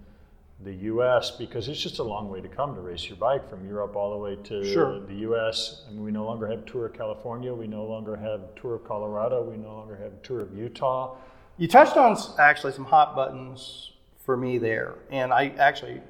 the 0.64 0.72
U.S. 0.72 1.32
because 1.32 1.68
it's 1.68 1.80
just 1.80 1.98
a 1.98 2.02
long 2.02 2.30
way 2.30 2.40
to 2.40 2.48
come 2.48 2.74
to 2.74 2.80
race 2.80 3.06
your 3.08 3.16
bike 3.18 3.48
from 3.48 3.66
Europe 3.68 3.94
all 3.94 4.12
the 4.12 4.16
way 4.16 4.36
to 4.44 4.64
Sure. 4.72 5.00
the 5.00 5.14
U.S. 5.16 5.82
And 5.88 6.02
we 6.02 6.10
no 6.10 6.24
longer 6.24 6.46
have 6.46 6.64
Tour 6.64 6.86
of 6.86 6.94
California, 6.94 7.52
we 7.52 7.66
no 7.66 7.84
longer 7.84 8.16
have 8.16 8.40
Tour 8.60 8.76
of 8.76 8.84
Colorado, 8.84 9.42
we 9.42 9.56
no 9.58 9.74
longer 9.74 9.96
have 9.96 10.22
Tour 10.22 10.40
of 10.40 10.56
Utah. 10.56 11.16
You 11.58 11.68
touched 11.68 11.96
on 11.98 12.16
actually 12.38 12.72
some 12.72 12.86
hot 12.86 13.14
buttons 13.14 13.92
for 14.24 14.36
me 14.36 14.56
there, 14.58 14.94
and 15.10 15.32
I 15.32 15.48
actually, 15.58 16.00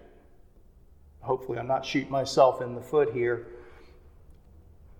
hopefully, 1.21 1.59
I'm 1.59 1.67
not 1.69 1.85
shooting 1.85 2.11
myself 2.11 2.63
in 2.63 2.75
the 2.75 2.81
foot 2.81 3.13
here. 3.13 3.49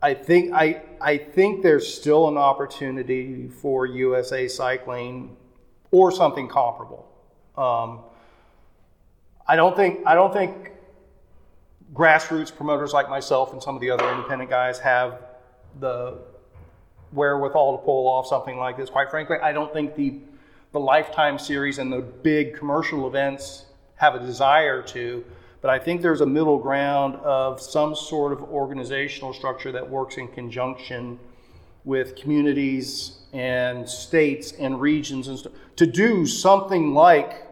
I 0.07 0.15
think 0.15 0.53
I 0.53 0.83
I 1.01 1.19
think 1.19 1.65
there's 1.65 1.93
still 1.93 2.29
an 2.29 2.37
opportunity 2.37 3.49
for 3.49 3.87
USA 3.87 4.47
Cycling 4.47 5.37
or 5.91 6.13
something 6.13 6.47
comparable. 6.47 7.11
Um, 7.59 8.05
I 9.49 9.57
don't 9.57 9.75
think 9.75 10.07
I 10.07 10.15
don't 10.15 10.33
think 10.33 10.71
grassroots 11.93 12.55
promoters 12.55 12.93
like 12.93 13.11
myself 13.11 13.53
and 13.53 13.61
some 13.61 13.75
of 13.75 13.81
the 13.81 13.91
other 13.91 14.09
independent 14.09 14.49
guys 14.49 14.79
have 14.79 15.23
the 15.81 16.19
wherewithal 17.11 17.77
to 17.77 17.85
pull 17.85 18.07
off 18.07 18.29
something 18.29 18.59
like 18.59 18.77
this. 18.77 18.89
Quite 18.89 19.11
frankly, 19.11 19.39
I 19.43 19.51
don't 19.51 19.73
think 19.73 19.97
the 19.97 20.21
the 20.71 20.79
lifetime 20.79 21.37
series 21.37 21.79
and 21.79 21.93
the 21.93 22.03
big 22.03 22.55
commercial 22.55 23.09
events 23.09 23.65
have 23.97 24.15
a 24.15 24.21
desire 24.21 24.83
to. 24.83 25.25
But 25.61 25.71
I 25.71 25.79
think 25.79 26.03
there's 26.03 26.21
a 26.21 26.27
middle 26.27 26.59
ground 26.59 27.17
of 27.17 27.61
some 27.61 27.95
sort 27.95 28.33
of 28.33 28.43
organizational 28.43 29.33
structure 29.33 29.73
that 29.73 29.89
works 29.89 30.17
in 30.17 30.29
conjunction 30.29 31.19
with 31.85 32.17
communities 32.17 33.19
and 33.33 33.89
states 33.89 34.53
and 34.53 34.81
regions 34.81 35.29
and 35.29 35.39
stuff 35.39 35.53
to 35.77 35.87
do 35.87 36.27
something 36.27 36.95
like 36.95 37.45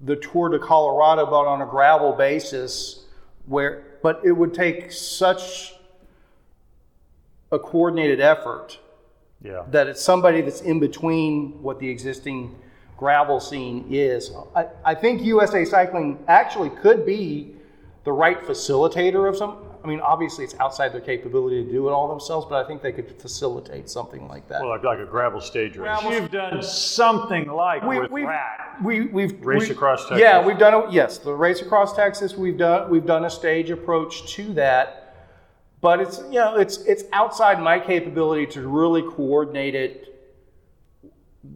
the 0.00 0.16
Tour 0.16 0.48
de 0.50 0.58
Colorado, 0.58 1.24
but 1.26 1.46
on 1.46 1.62
a 1.62 1.66
gravel 1.66 2.12
basis, 2.12 3.04
where 3.46 3.84
but 4.02 4.20
it 4.24 4.32
would 4.32 4.52
take 4.52 4.92
such 4.92 5.74
a 7.50 7.58
coordinated 7.58 8.20
effort 8.20 8.78
Yeah. 9.42 9.62
that 9.70 9.86
it's 9.86 10.02
somebody 10.02 10.40
that's 10.42 10.60
in 10.60 10.78
between 10.80 11.62
what 11.62 11.78
the 11.78 11.88
existing 11.88 12.54
gravel 12.96 13.40
scene 13.40 13.86
is. 13.90 14.30
I, 14.54 14.66
I 14.84 14.94
think 14.94 15.22
USA 15.22 15.64
Cycling 15.64 16.18
actually 16.28 16.70
could 16.70 17.04
be 17.04 17.54
the 18.04 18.12
right 18.12 18.40
facilitator 18.40 19.28
of 19.28 19.36
some. 19.36 19.58
I 19.82 19.86
mean, 19.86 20.00
obviously, 20.00 20.44
it's 20.44 20.54
outside 20.60 20.94
their 20.94 21.02
capability 21.02 21.62
to 21.62 21.70
do 21.70 21.88
it 21.88 21.92
all 21.92 22.08
themselves, 22.08 22.46
but 22.48 22.64
I 22.64 22.66
think 22.66 22.80
they 22.80 22.92
could 22.92 23.20
facilitate 23.20 23.90
something 23.90 24.26
like 24.28 24.48
that. 24.48 24.62
Well, 24.62 24.70
like, 24.70 24.82
like 24.82 24.98
a 24.98 25.04
gravel 25.04 25.42
stage 25.42 25.76
race. 25.76 26.00
Gravel- 26.00 26.12
You've 26.12 26.30
done 26.30 26.62
something 26.62 27.48
like 27.48 27.82
we, 27.82 28.00
with 28.00 28.10
we've, 28.10 28.24
Rat. 28.26 28.78
we, 28.82 29.02
we've 29.02 29.44
Race 29.44 29.68
we- 29.68 29.74
across 29.74 30.02
Texas. 30.04 30.20
Yeah, 30.20 30.42
we've 30.44 30.56
done 30.58 30.84
it. 30.84 30.92
Yes, 30.92 31.18
the 31.18 31.34
race 31.34 31.60
across 31.60 31.94
Texas. 31.94 32.34
We've 32.34 32.56
done 32.56 32.88
we've 32.90 33.04
done 33.04 33.26
a 33.26 33.30
stage 33.30 33.68
approach 33.68 34.26
to 34.34 34.54
that, 34.54 35.14
but 35.82 36.00
it's 36.00 36.18
you 36.30 36.38
know 36.40 36.56
it's 36.56 36.78
it's 36.84 37.04
outside 37.12 37.60
my 37.60 37.78
capability 37.78 38.46
to 38.52 38.66
really 38.66 39.02
coordinate 39.02 39.74
it 39.74 40.13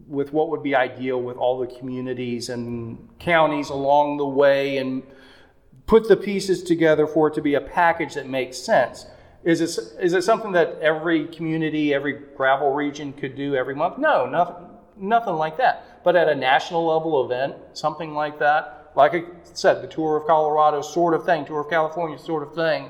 with 0.07 0.33
what 0.33 0.49
would 0.49 0.63
be 0.63 0.75
ideal 0.75 1.21
with 1.21 1.37
all 1.37 1.59
the 1.59 1.67
communities 1.67 2.49
and 2.49 3.09
counties 3.19 3.69
along 3.69 4.17
the 4.17 4.25
way 4.25 4.77
and 4.77 5.03
put 5.85 6.07
the 6.07 6.17
pieces 6.17 6.63
together 6.63 7.07
for 7.07 7.27
it 7.27 7.33
to 7.33 7.41
be 7.41 7.55
a 7.55 7.61
package 7.61 8.13
that 8.13 8.27
makes 8.27 8.57
sense. 8.57 9.05
Is 9.43 9.61
it, 9.61 10.03
is 10.03 10.13
it 10.13 10.23
something 10.23 10.51
that 10.51 10.77
every 10.81 11.27
community, 11.27 11.93
every 11.93 12.13
gravel 12.35 12.73
region 12.73 13.13
could 13.13 13.35
do 13.35 13.55
every 13.55 13.73
month? 13.73 13.97
No, 13.97 14.25
nothing, 14.25 14.67
nothing 14.97 15.35
like 15.35 15.57
that. 15.57 16.03
But 16.03 16.15
at 16.15 16.27
a 16.27 16.35
national 16.35 16.85
level 16.85 17.25
event, 17.25 17.55
something 17.73 18.13
like 18.13 18.37
that, 18.39 18.91
like 18.95 19.13
I 19.13 19.23
said, 19.43 19.81
the 19.81 19.87
Tour 19.87 20.17
of 20.17 20.27
Colorado 20.27 20.81
sort 20.81 21.13
of 21.13 21.25
thing, 21.25 21.45
Tour 21.45 21.61
of 21.61 21.69
California 21.69 22.17
sort 22.17 22.43
of 22.43 22.53
thing, 22.53 22.89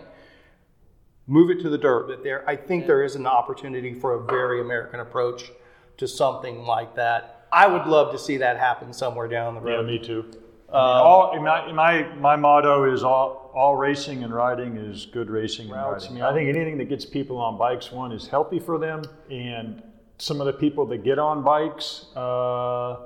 move 1.27 1.51
it 1.51 1.61
to 1.61 1.69
the 1.69 1.77
dirt. 1.77 2.07
But 2.07 2.23
there, 2.23 2.47
I 2.49 2.55
think 2.55 2.87
there 2.87 3.03
is 3.03 3.15
an 3.15 3.27
opportunity 3.27 3.93
for 3.93 4.15
a 4.15 4.23
very 4.25 4.61
American 4.61 4.99
approach 4.99 5.51
to 5.99 6.07
something 6.07 6.63
like 6.63 6.95
that. 6.95 7.45
I 7.51 7.67
would 7.67 7.85
love 7.85 8.11
to 8.13 8.19
see 8.19 8.37
that 8.37 8.57
happen 8.57 8.93
somewhere 8.93 9.27
down 9.27 9.55
the 9.55 9.61
road. 9.61 9.81
Yeah, 9.81 9.87
me 9.87 9.99
too. 9.99 10.25
I 10.71 10.71
mean, 10.71 10.73
all, 10.73 11.41
my, 11.41 11.71
my, 11.71 12.15
my 12.15 12.35
motto 12.35 12.91
is 12.91 13.03
all, 13.03 13.51
all 13.55 13.75
racing 13.75 14.23
and 14.23 14.33
riding 14.33 14.77
is 14.77 15.07
good 15.07 15.29
racing 15.29 15.65
and 15.65 15.73
Routes, 15.73 16.05
riding. 16.05 16.21
I, 16.21 16.31
mean, 16.31 16.35
I 16.35 16.37
think 16.37 16.55
anything 16.55 16.77
that 16.77 16.89
gets 16.89 17.05
people 17.05 17.37
on 17.37 17.57
bikes, 17.57 17.91
one, 17.91 18.11
is 18.11 18.27
healthy 18.27 18.59
for 18.59 18.77
them. 18.77 19.01
And 19.31 19.81
some 20.19 20.39
of 20.39 20.45
the 20.45 20.53
people 20.53 20.85
that 20.87 21.03
get 21.03 21.17
on 21.17 21.43
bikes 21.43 22.05
uh, 22.15 22.97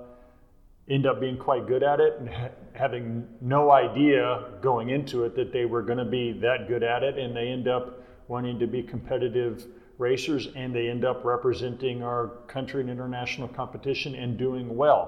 end 0.90 1.06
up 1.06 1.22
being 1.22 1.38
quite 1.38 1.66
good 1.66 1.84
at 1.84 2.02
it 2.02 2.16
and 2.20 2.28
ha- 2.28 2.50
having 2.74 3.26
no 3.40 3.72
idea 3.72 4.52
going 4.62 4.90
into 4.90 5.24
it 5.24 5.34
that 5.38 5.54
they 5.54 5.64
were 5.64 5.82
going 5.82 6.00
to 6.00 6.06
be 6.06 6.34
that 6.42 6.68
good 6.68 6.84
at 6.84 7.02
it. 7.02 7.18
And 7.18 7.34
they 7.34 7.48
end 7.48 7.70
up 7.70 8.04
wanting 8.28 8.60
to 8.60 8.68
be 8.68 8.84
competitive 8.84 9.66
racers 10.08 10.50
and 10.56 10.76
they 10.76 10.90
end 10.90 11.06
up 11.06 11.24
representing 11.24 12.04
our 12.04 12.28
country 12.48 12.82
in 12.82 12.90
international 12.90 13.48
competition 13.48 14.16
and 14.16 14.38
doing 14.38 14.76
well 14.76 15.04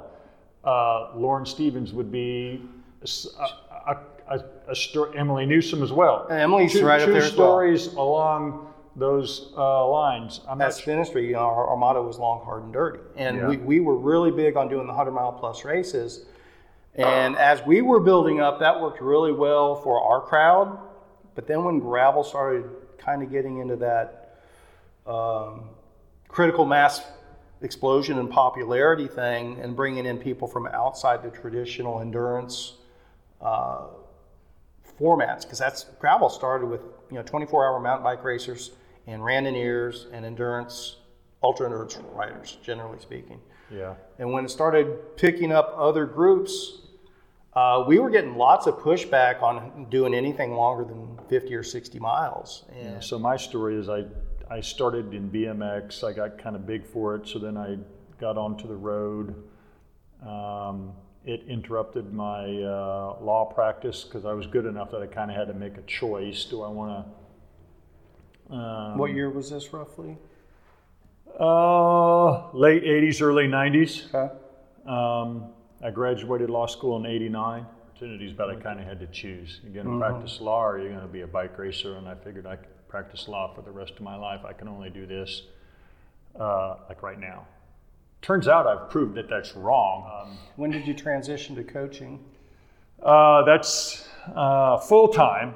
uh, 0.63 1.11
Lauren 1.15 1.45
Stephens 1.45 1.93
would 1.93 2.11
be 2.11 2.61
a, 3.03 3.07
a, 3.87 3.97
a, 4.29 4.43
a 4.69 4.75
sto- 4.75 5.11
Emily 5.11 5.45
Newsom 5.45 5.83
as 5.83 5.91
well. 5.91 6.25
Emily's 6.29 6.73
two, 6.73 6.83
right 6.85 6.99
up 7.01 7.05
two 7.05 7.13
there 7.13 7.21
as 7.21 7.35
well. 7.35 7.47
stories 7.47 7.87
along 7.93 8.73
those 8.95 9.53
uh, 9.55 9.87
lines. 9.87 10.41
I'm 10.47 10.59
At 10.61 10.65
not 10.65 10.73
Spinistry, 10.73 11.27
you 11.27 11.33
know, 11.33 11.39
our, 11.39 11.67
our 11.67 11.77
motto 11.77 12.01
was 12.01 12.17
long, 12.17 12.43
hard, 12.43 12.63
and 12.63 12.73
dirty. 12.73 12.99
And 13.15 13.37
Yeah. 13.37 13.47
we, 13.49 13.57
we 13.57 13.79
were 13.79 13.95
really 13.97 14.31
big 14.31 14.57
on 14.57 14.67
doing 14.67 14.87
the 14.87 14.93
100 14.93 15.11
mile 15.11 15.33
plus 15.33 15.63
races. 15.65 16.25
And 16.95 17.35
as 17.35 17.61
we 17.67 17.81
were 17.83 17.99
building 17.99 18.39
up, 18.39 18.57
that 18.61 18.81
worked 18.81 19.01
really 19.01 19.33
well 19.33 19.75
for 19.75 20.01
our 20.01 20.21
crowd. 20.21 20.79
But 21.35 21.45
then 21.45 21.63
when 21.63 21.77
gravel 21.79 22.23
started 22.23 22.63
kind 22.97 23.21
of 23.21 23.29
getting 23.29 23.59
into 23.59 23.75
that 23.75 24.24
um, 25.05 25.69
critical 26.27 26.65
mass 26.65 27.01
explosion 27.61 28.19
and 28.19 28.29
popularity 28.29 29.07
thing 29.07 29.59
and 29.61 29.75
bringing 29.75 30.05
in 30.05 30.17
people 30.17 30.47
from 30.47 30.67
outside 30.67 31.23
the 31.23 31.29
traditional 31.29 32.01
endurance 32.01 32.73
uh, 33.41 33.87
formats 34.99 35.41
because 35.41 35.59
that's 35.59 35.85
gravel 35.99 36.29
started 36.29 36.67
with 36.67 36.81
you 37.09 37.17
know 37.17 37.23
24 37.23 37.65
hour 37.65 37.79
mountain 37.79 38.03
bike 38.03 38.23
racers 38.23 38.71
and 39.07 39.21
randonneurs 39.21 40.11
and 40.13 40.25
endurance 40.25 40.97
ultra 41.43 41.65
endurance 41.65 41.97
riders 42.13 42.57
generally 42.63 42.99
speaking 42.99 43.39
yeah. 43.71 43.93
and 44.19 44.31
when 44.31 44.45
it 44.45 44.49
started 44.49 45.17
picking 45.17 45.51
up 45.51 45.73
other 45.77 46.05
groups 46.05 46.81
uh, 47.53 47.83
we 47.87 47.99
were 47.99 48.09
getting 48.09 48.35
lots 48.35 48.67
of 48.67 48.75
pushback 48.79 49.41
on 49.41 49.87
doing 49.89 50.13
anything 50.13 50.53
longer 50.53 50.83
than 50.83 51.17
50 51.29 51.55
or 51.55 51.63
60 51.63 51.99
miles 51.99 52.65
and 52.73 53.03
So 53.03 53.17
my 53.17 53.37
story 53.37 53.75
is 53.75 53.89
I 53.89 54.05
I 54.49 54.61
started 54.61 55.13
in 55.13 55.29
BMX. 55.29 56.03
I 56.03 56.13
got 56.13 56.37
kind 56.37 56.55
of 56.55 56.65
big 56.65 56.85
for 56.85 57.15
it, 57.15 57.27
so 57.27 57.39
then 57.39 57.57
I 57.57 57.77
got 58.19 58.37
onto 58.37 58.67
the 58.67 58.75
road. 58.75 59.35
Um, 60.25 60.93
it 61.25 61.43
interrupted 61.47 62.13
my 62.13 62.43
uh, 62.61 63.17
law 63.21 63.51
practice 63.53 64.03
because 64.03 64.25
I 64.25 64.33
was 64.33 64.45
good 64.45 64.65
enough 64.65 64.91
that 64.91 65.01
I 65.01 65.07
kind 65.07 65.31
of 65.31 65.37
had 65.37 65.47
to 65.47 65.53
make 65.53 65.77
a 65.77 65.81
choice. 65.83 66.45
Do 66.45 66.61
I 66.61 66.67
want 66.67 67.05
to? 68.49 68.55
Um, 68.55 68.97
what 68.99 69.11
year 69.13 69.29
was 69.31 69.49
this 69.49 69.73
roughly 69.73 70.17
Uh, 71.39 72.51
late 72.53 72.83
80s, 72.83 73.21
early 73.21 73.47
90s. 73.47 74.13
okay. 74.13 74.33
Um, 74.85 75.45
I 75.83 75.89
graduated 75.89 76.49
law 76.51 76.67
school 76.67 76.97
in 76.97 77.05
89. 77.07 77.65
Opportunities, 77.89 78.33
but 78.33 78.49
I 78.49 78.55
kind 78.55 78.79
of 78.79 78.85
had 78.85 78.99
to 78.99 79.07
choose. 79.07 79.61
You're 79.63 79.83
going 79.83 79.99
to 79.99 79.99
practice 79.99 80.39
law 80.41 80.63
or 80.63 80.77
you're 80.79 80.89
going 80.89 81.01
to 81.01 81.07
be 81.07 81.21
a 81.21 81.27
bike 81.27 81.57
racer. 81.57 81.95
And 81.95 82.07
I 82.07 82.13
figured 82.15 82.45
I 82.45 82.57
could 82.57 82.67
practice 82.95 83.27
law 83.27 83.53
for 83.53 83.61
the 83.61 83.71
rest 83.71 83.91
of 83.97 84.01
my 84.03 84.15
life. 84.15 84.45
I 84.45 84.53
can 84.53 84.69
only 84.69 84.89
do 84.89 85.05
this 85.05 85.41
uh, 86.39 86.77
like 86.87 87.03
right 87.03 87.19
now. 87.19 87.45
Turns 88.21 88.47
out 88.47 88.65
I've 88.65 88.89
proved 88.89 89.15
that 89.15 89.27
that's 89.27 89.53
wrong. 89.53 90.09
Um, 90.09 90.37
when 90.55 90.71
did 90.71 90.87
you 90.87 90.93
transition 90.93 91.57
to 91.57 91.63
coaching 91.65 92.23
uh, 93.03 93.43
that's 93.43 94.07
uh, 94.33 94.77
full 94.77 95.09
time. 95.09 95.55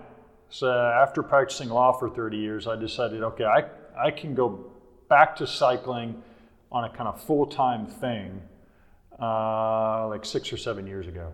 So 0.50 0.70
after 0.70 1.24
practicing 1.24 1.70
law 1.70 1.94
for 1.94 2.10
30 2.10 2.36
years, 2.36 2.68
I 2.68 2.76
decided, 2.76 3.24
okay, 3.24 3.46
I, 3.46 3.64
I 3.98 4.12
can 4.12 4.36
go 4.36 4.70
back 5.08 5.38
to 5.38 5.48
cycling 5.48 6.22
on 6.74 6.84
a 6.84 6.90
kind 6.90 7.08
of 7.08 7.24
full 7.24 7.46
time 7.46 7.88
thing 7.88 8.42
uh, 9.18 10.10
like 10.10 10.26
six 10.26 10.52
or 10.52 10.58
seven 10.58 10.86
years 10.86 11.08
ago. 11.08 11.32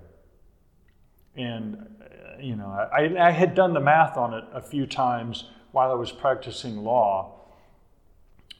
And, 1.36 1.76
uh, 2.00 2.40
you 2.40 2.56
know, 2.56 2.68
I, 2.68 3.28
I 3.28 3.32
had 3.32 3.56
done 3.56 3.74
the 3.74 3.82
math 3.82 4.18
on 4.18 4.36
it 4.36 4.44
a 4.54 4.62
few 4.62 4.86
times 4.86 5.46
while 5.76 5.92
I 5.92 5.96
was 5.96 6.10
practicing 6.10 6.78
law. 6.86 7.34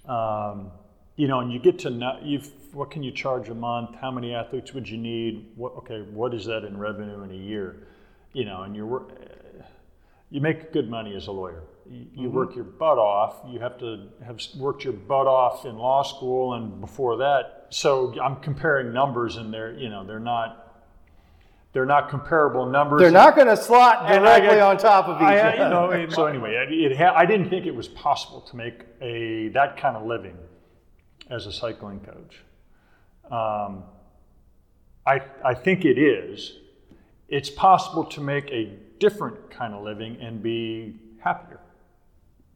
Um, 0.06 0.70
you 1.16 1.30
know, 1.30 1.40
and 1.40 1.50
you 1.50 1.60
get 1.60 1.80
to 1.80 1.90
know, 1.90 2.20
you've, 2.22 2.52
what 2.74 2.92
can 2.92 3.04
you 3.04 3.12
charge 3.14 3.48
a 3.48 3.56
month? 3.56 3.96
How 4.02 4.12
many 4.12 4.36
athletes 4.36 4.74
would 4.74 4.90
you 4.90 4.98
need? 4.98 5.48
What, 5.56 5.78
okay, 5.78 6.02
what 6.02 6.34
is 6.34 6.46
that 6.48 6.66
in 6.66 6.78
revenue 6.78 7.24
in 7.24 7.32
a 7.32 7.42
year? 7.52 7.88
You 8.34 8.44
know, 8.44 8.64
and 8.64 8.76
you're, 8.76 9.08
you 10.30 10.42
make 10.42 10.74
good 10.74 10.90
money 10.90 11.16
as 11.16 11.28
a 11.28 11.32
lawyer. 11.32 11.64
You, 11.90 12.06
you 12.14 12.30
work 12.30 12.54
your 12.54 12.66
butt 12.66 12.98
off. 12.98 13.38
You 13.48 13.60
have 13.60 13.78
to 13.80 14.10
have 14.26 14.42
worked 14.58 14.84
your 14.84 14.92
butt 14.92 15.26
off 15.26 15.64
in 15.66 15.78
law 15.78 16.04
school 16.04 16.56
and 16.56 16.82
before 16.82 17.16
that. 17.20 17.68
So 17.70 18.14
I'm 18.22 18.42
comparing 18.42 18.92
numbers, 18.92 19.38
and 19.38 19.54
they're 19.54 19.74
you 19.74 19.88
know 19.88 20.06
they're 20.06 20.20
not 20.20 20.65
they're 21.76 21.86
not 21.86 22.10
comparable 22.10 22.66
numbers. 22.66 23.02
they're 23.02 23.12
not 23.12 23.36
going 23.36 23.48
to 23.50 23.58
slot 23.58 24.10
And 24.10 24.26
I 24.26 24.40
directly 24.40 24.62
on 24.62 24.78
top 24.78 25.10
of 25.10 25.18
each 25.18 25.28
I, 25.28 25.40
other 25.40 25.64
you 25.64 25.70
know, 25.70 25.92
it- 25.92 26.12
so 26.14 26.26
anyway, 26.26 26.54
it, 26.56 26.72
it 26.94 26.98
ha- 26.98 27.14
I 27.14 27.26
didn't 27.26 27.50
think 27.50 27.66
it 27.66 27.76
was 27.76 27.90
possible 27.90 28.40
to 28.50 28.56
make 28.56 28.86
a 29.02 29.50
that 29.50 29.76
kind 29.76 29.98
of 29.98 30.06
living 30.08 30.38
as 31.30 31.48
a 31.48 31.52
cycling 31.52 32.00
coach. 32.00 32.44
Um, 33.30 33.84
I, 35.06 35.20
I 35.44 35.54
think 35.54 35.84
it 35.84 35.98
is. 35.98 36.54
It's 37.28 37.50
possible 37.50 38.06
to 38.06 38.22
make 38.22 38.50
a 38.52 38.72
different 39.00 39.50
kind 39.52 39.74
of 39.74 39.84
living 39.84 40.16
and 40.22 40.42
be 40.42 40.96
happier. 41.20 41.60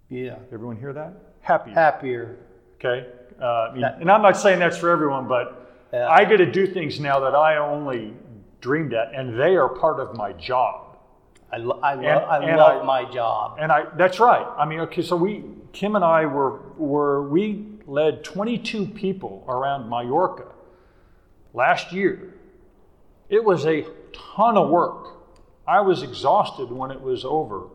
yeah 0.08 0.36
Everyone 0.53 0.77
hear 0.77 0.93
that? 0.93 1.12
Happier. 1.41 1.73
happier 1.73 2.38
Okay. 2.82 3.05
Uh, 3.41 3.45
I 3.45 3.73
mean, 3.73 3.84
and 3.84 4.10
I'm 4.10 4.21
not 4.21 4.38
saying 4.38 4.60
that's 4.60 4.77
for 4.77 4.89
everyone, 4.89 5.27
but 5.27 5.73
Yeah. 5.91 6.08
I 6.08 6.23
get 6.23 6.38
to 6.38 6.45
do 6.49 6.65
things 6.67 7.01
now 7.01 7.19
that 7.19 7.36
I 7.36 7.58
only 7.58 8.13
dreamed 8.61 8.93
at, 8.93 9.13
and 9.13 9.39
they 9.39 9.55
are 9.55 9.69
part 9.69 9.99
of 9.99 10.15
my 10.15 10.33
job. 10.33 10.97
I, 11.51 11.57
lo- 11.57 11.79
I, 11.81 11.93
lo- 11.95 12.01
And- 12.01 12.25
I 12.25 12.37
and 12.49 12.57
love 12.57 12.81
I- 12.81 12.85
my 12.85 13.11
job. 13.11 13.57
And 13.59 13.71
I, 13.71 13.85
that's 13.97 14.19
right. 14.19 14.45
I 14.57 14.65
mean, 14.65 14.79
okay, 14.81 15.01
so 15.01 15.15
we, 15.15 15.43
Kim 15.73 15.95
and 15.95 16.03
I 16.05 16.25
were, 16.25 16.59
were, 16.77 17.27
we 17.27 17.65
led 17.87 18.23
22 18.23 18.85
people 18.87 19.43
around 19.47 19.89
Mallorca 19.89 20.45
last 21.53 21.91
year. 21.91 22.33
It 23.29 23.43
was 23.43 23.65
a 23.65 23.85
ton 24.13 24.57
of 24.57 24.69
work. 24.69 25.17
I 25.67 25.81
was 25.81 26.01
exhausted 26.03 26.71
when 26.71 26.91
it 26.91 27.01
was 27.01 27.23
over. 27.23 27.67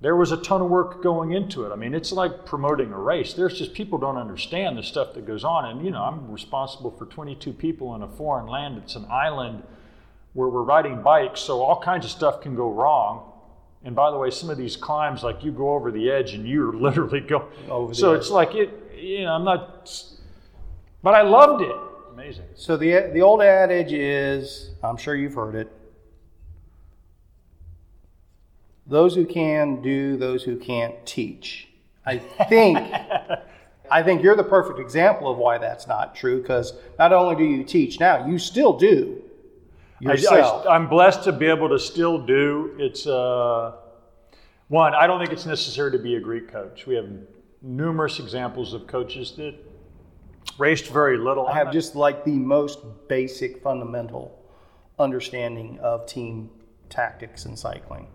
There 0.00 0.16
was 0.16 0.30
a 0.32 0.36
ton 0.36 0.62
of 0.62 0.68
work 0.70 1.02
going 1.02 1.32
into 1.32 1.64
it. 1.66 1.72
I 1.72 1.76
mean, 1.76 1.92
it's 1.94 2.12
like 2.12 2.46
promoting 2.46 2.92
a 2.92 2.98
race. 2.98 3.34
There's 3.34 3.58
just 3.58 3.74
people 3.74 3.98
don't 3.98 4.16
understand 4.16 4.78
the 4.78 4.82
stuff 4.82 5.12
that 5.14 5.26
goes 5.26 5.44
on. 5.44 5.64
And, 5.66 5.84
you 5.84 5.90
know, 5.90 6.02
I'm 6.02 6.30
responsible 6.30 6.90
for 6.92 7.06
22 7.06 7.52
people 7.52 7.94
in 7.96 8.02
a 8.02 8.08
foreign 8.08 8.46
land. 8.46 8.78
It's 8.78 8.94
an 8.96 9.06
island 9.10 9.62
where 10.32 10.48
we're 10.48 10.62
riding 10.62 11.02
bikes, 11.02 11.40
so 11.40 11.62
all 11.62 11.80
kinds 11.80 12.04
of 12.04 12.10
stuff 12.10 12.40
can 12.40 12.54
go 12.54 12.70
wrong. 12.70 13.32
And 13.84 13.94
by 13.94 14.10
the 14.10 14.18
way, 14.18 14.30
some 14.30 14.50
of 14.50 14.58
these 14.58 14.76
climbs, 14.76 15.22
like 15.22 15.44
you 15.44 15.52
go 15.52 15.74
over 15.74 15.90
the 15.90 16.10
edge 16.10 16.34
and 16.34 16.46
you're 16.46 16.72
literally 16.86 17.20
going. 17.20 17.46
Over 17.68 17.92
the 17.92 17.98
so 17.98 18.12
edge. 18.12 18.20
it's 18.20 18.30
like 18.30 18.54
it, 18.54 18.70
you 18.96 19.24
know, 19.24 19.32
I'm 19.32 19.44
not, 19.44 19.92
but 21.02 21.14
I 21.14 21.22
loved 21.22 21.62
it. 21.62 21.76
Amazing. 22.12 22.46
So 22.54 22.76
the 22.76 23.10
the 23.12 23.22
old 23.22 23.42
adage 23.42 23.92
is, 23.92 24.70
I'm 24.82 24.96
sure 24.96 25.14
you've 25.14 25.34
heard 25.34 25.54
it. 25.54 25.72
Those 28.86 29.14
who 29.14 29.26
can 29.26 29.82
do, 29.82 30.16
those 30.16 30.42
who 30.42 30.56
can't 30.56 30.94
teach. 31.06 31.68
I 32.04 32.18
think 32.18 32.78
I 33.90 34.02
think 34.02 34.22
you're 34.22 34.36
the 34.36 34.44
perfect 34.44 34.78
example 34.78 35.30
of 35.30 35.38
why 35.38 35.58
that's 35.58 35.86
not 35.86 36.14
true 36.14 36.40
because 36.40 36.74
not 36.98 37.12
only 37.12 37.36
do 37.36 37.44
you 37.44 37.64
teach 37.64 38.00
now, 38.00 38.26
you 38.26 38.38
still 38.38 38.76
do 38.76 39.22
yourself. 40.00 40.66
I, 40.66 40.76
am 40.76 40.88
blessed 40.88 41.24
to 41.24 41.32
be 41.32 41.46
able 41.46 41.68
to 41.70 41.78
still 41.78 42.18
do. 42.18 42.74
It's 42.78 43.06
uh, 43.06 43.76
one. 44.68 44.94
I 44.94 45.06
don't 45.06 45.20
think 45.20 45.32
it's 45.32 45.46
necessary 45.46 45.92
to 45.92 45.98
be 45.98 46.16
a 46.16 46.20
Greek 46.20 46.50
coach. 46.50 46.86
We 46.86 46.94
have 46.94 47.08
numerous 47.62 48.18
examples 48.18 48.74
of 48.74 48.86
coaches 48.86 49.32
that 49.32 49.54
raced 50.58 50.88
very 50.88 51.18
little. 51.18 51.46
I 51.46 51.54
have 51.54 51.72
just 51.72 51.94
like 51.94 52.24
the 52.24 52.32
most 52.32 52.80
basic 53.08 53.62
fundamental 53.62 54.38
understanding 54.98 55.78
of 55.80 56.06
team 56.06 56.50
tactics 56.88 57.44
in 57.44 57.56
cycling. 57.56 58.08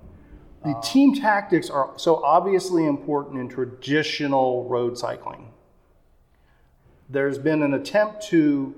The 0.64 0.80
team 0.82 1.14
tactics 1.14 1.70
are 1.70 1.92
so 1.98 2.24
obviously 2.24 2.86
important 2.86 3.40
in 3.40 3.50
traditional 3.50 4.64
road 4.70 4.98
cycling. 4.98 5.52
There's 7.10 7.38
been 7.38 7.64
an 7.64 7.74
attempt 7.74 8.24
to 8.28 8.74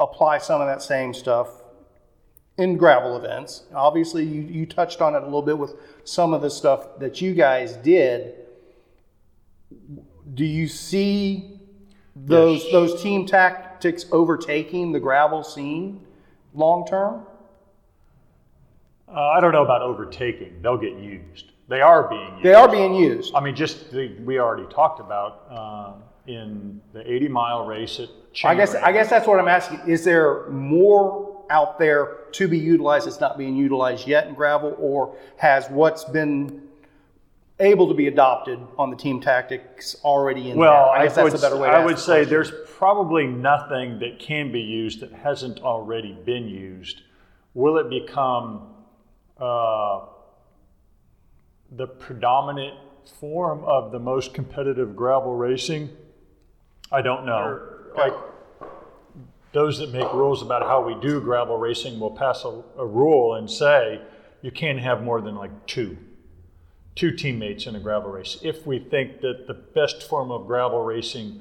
apply 0.00 0.38
some 0.38 0.60
of 0.60 0.66
that 0.66 0.82
same 0.82 1.14
stuff 1.14 1.48
in 2.58 2.76
gravel 2.76 3.16
events. 3.16 3.64
Obviously, 3.74 4.24
you, 4.24 4.40
you 4.42 4.66
touched 4.66 5.00
on 5.00 5.14
it 5.14 5.22
a 5.22 5.24
little 5.24 5.42
bit 5.42 5.58
with 5.58 5.74
some 6.04 6.34
of 6.34 6.42
the 6.42 6.50
stuff 6.50 6.98
that 6.98 7.20
you 7.20 7.34
guys 7.34 7.74
did. 7.74 8.34
Do 10.34 10.44
you 10.44 10.66
see 10.66 11.60
those 12.16 12.62
Yes. 12.64 12.72
those 12.72 13.02
team 13.02 13.26
tactics 13.26 14.04
overtaking 14.10 14.92
the 14.92 15.00
gravel 15.00 15.42
scene 15.44 16.04
long 16.54 16.86
term? 16.86 17.26
Uh, 19.08 19.28
I 19.30 19.40
don't 19.40 19.52
know 19.52 19.64
about 19.64 19.82
overtaking. 19.82 20.60
They'll 20.62 20.76
get 20.78 20.94
used. 20.94 21.49
They 21.70 21.82
are 21.82 22.08
being 22.08 22.32
used. 22.32 22.42
They 22.42 22.54
are 22.54 22.68
being 22.68 22.94
used. 22.94 23.32
I 23.32 23.40
mean, 23.40 23.54
just 23.54 23.92
the, 23.92 24.08
we 24.24 24.40
already 24.40 24.66
talked 24.74 24.98
about 24.98 25.46
um, 25.48 26.02
in 26.26 26.80
the 26.92 27.10
80 27.10 27.28
mile 27.28 27.64
race 27.64 28.00
at. 28.00 28.08
I 28.44 28.56
guess 28.56 28.74
I 28.74 28.90
guess 28.92 29.08
that's 29.08 29.26
what 29.26 29.38
I'm 29.38 29.48
asking. 29.48 29.80
Is 29.86 30.04
there 30.04 30.48
more 30.50 31.44
out 31.48 31.78
there 31.78 32.18
to 32.32 32.48
be 32.48 32.58
utilized 32.58 33.06
that's 33.06 33.20
not 33.20 33.38
being 33.38 33.56
utilized 33.56 34.08
yet 34.08 34.26
in 34.26 34.34
gravel, 34.34 34.74
or 34.78 35.16
has 35.36 35.68
what's 35.70 36.04
been 36.04 36.62
able 37.60 37.86
to 37.88 37.94
be 37.94 38.08
adopted 38.08 38.58
on 38.76 38.90
the 38.90 38.96
team 38.96 39.20
tactics 39.20 39.94
already 40.02 40.50
in 40.50 40.56
Well, 40.56 40.86
there? 40.86 41.02
I, 41.02 41.04
guess 41.04 41.14
that's 41.14 41.32
would, 41.32 41.38
a 41.38 41.42
better 41.42 41.56
way. 41.56 41.68
To 41.68 41.74
I 41.74 41.84
would 41.84 41.98
say 41.98 42.24
question. 42.24 42.30
there's 42.30 42.52
probably 42.78 43.26
nothing 43.26 44.00
that 44.00 44.18
can 44.18 44.50
be 44.50 44.60
used 44.60 45.00
that 45.00 45.12
hasn't 45.12 45.60
already 45.60 46.14
been 46.24 46.48
used. 46.48 47.02
Will 47.54 47.78
it 47.78 47.90
become 47.90 48.62
uh, 49.38 50.06
the 51.70 51.86
predominant 51.86 52.74
form 53.18 53.64
of 53.64 53.92
the 53.92 53.98
most 53.98 54.34
competitive 54.34 54.96
gravel 54.96 55.34
racing? 55.34 55.90
I 56.92 57.02
don't 57.02 57.24
know. 57.24 57.68
Like 57.96 58.14
those 59.52 59.78
that 59.78 59.92
make 59.92 60.12
rules 60.12 60.42
about 60.42 60.62
how 60.62 60.84
we 60.84 60.94
do 61.00 61.20
gravel 61.20 61.58
racing 61.58 61.98
will 61.98 62.10
pass 62.10 62.44
a, 62.44 62.62
a 62.78 62.86
rule 62.86 63.34
and 63.34 63.50
say 63.50 64.00
you 64.42 64.50
can't 64.50 64.78
have 64.78 65.02
more 65.02 65.20
than 65.20 65.34
like 65.36 65.66
two 65.66 65.96
two 66.96 67.12
teammates 67.12 67.66
in 67.66 67.76
a 67.76 67.80
gravel 67.80 68.10
race. 68.10 68.38
If 68.42 68.66
we 68.66 68.78
think 68.78 69.20
that 69.20 69.46
the 69.46 69.54
best 69.54 70.02
form 70.02 70.30
of 70.30 70.46
gravel 70.46 70.82
racing 70.82 71.40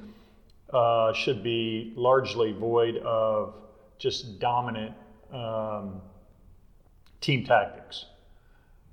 uh, 0.72 1.12
should 1.14 1.44
be 1.44 1.94
largely 1.96 2.52
void 2.52 2.98
of 2.98 3.56
just 3.98 4.40
dominant 4.40 4.94
um, 5.34 6.02
team 7.20 7.44
tactics. 7.44 8.06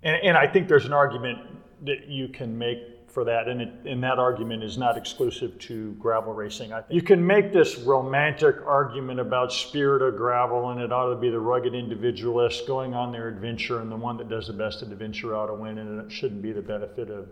And, 0.06 0.22
and 0.22 0.36
I 0.36 0.46
think 0.46 0.68
there's 0.68 0.86
an 0.86 0.92
argument 0.92 1.40
that 1.84 2.06
you 2.06 2.28
can 2.28 2.56
make 2.56 2.78
for 3.08 3.24
that, 3.24 3.48
and, 3.48 3.62
it, 3.62 3.72
and 3.86 4.02
that 4.04 4.18
argument 4.18 4.62
is 4.62 4.78
not 4.78 4.96
exclusive 4.96 5.58
to 5.58 5.92
gravel 5.94 6.32
racing. 6.32 6.72
I 6.72 6.82
think 6.82 6.94
you 6.94 7.02
can 7.02 7.26
make 7.26 7.52
this 7.52 7.78
romantic 7.78 8.56
argument 8.66 9.18
about 9.20 9.52
spirit 9.52 10.02
of 10.02 10.16
gravel, 10.16 10.70
and 10.70 10.80
it 10.80 10.92
ought 10.92 11.10
to 11.10 11.16
be 11.16 11.30
the 11.30 11.40
rugged 11.40 11.74
individualist 11.74 12.66
going 12.66 12.94
on 12.94 13.10
their 13.10 13.26
adventure, 13.26 13.80
and 13.80 13.90
the 13.90 13.96
one 13.96 14.16
that 14.18 14.28
does 14.28 14.46
the 14.46 14.52
best 14.52 14.82
at 14.82 14.88
the 14.88 14.92
adventure 14.92 15.34
ought 15.34 15.46
to 15.46 15.54
win, 15.54 15.78
and 15.78 16.00
it 16.00 16.12
shouldn't 16.12 16.42
be 16.42 16.52
the 16.52 16.62
benefit 16.62 17.10
of 17.10 17.28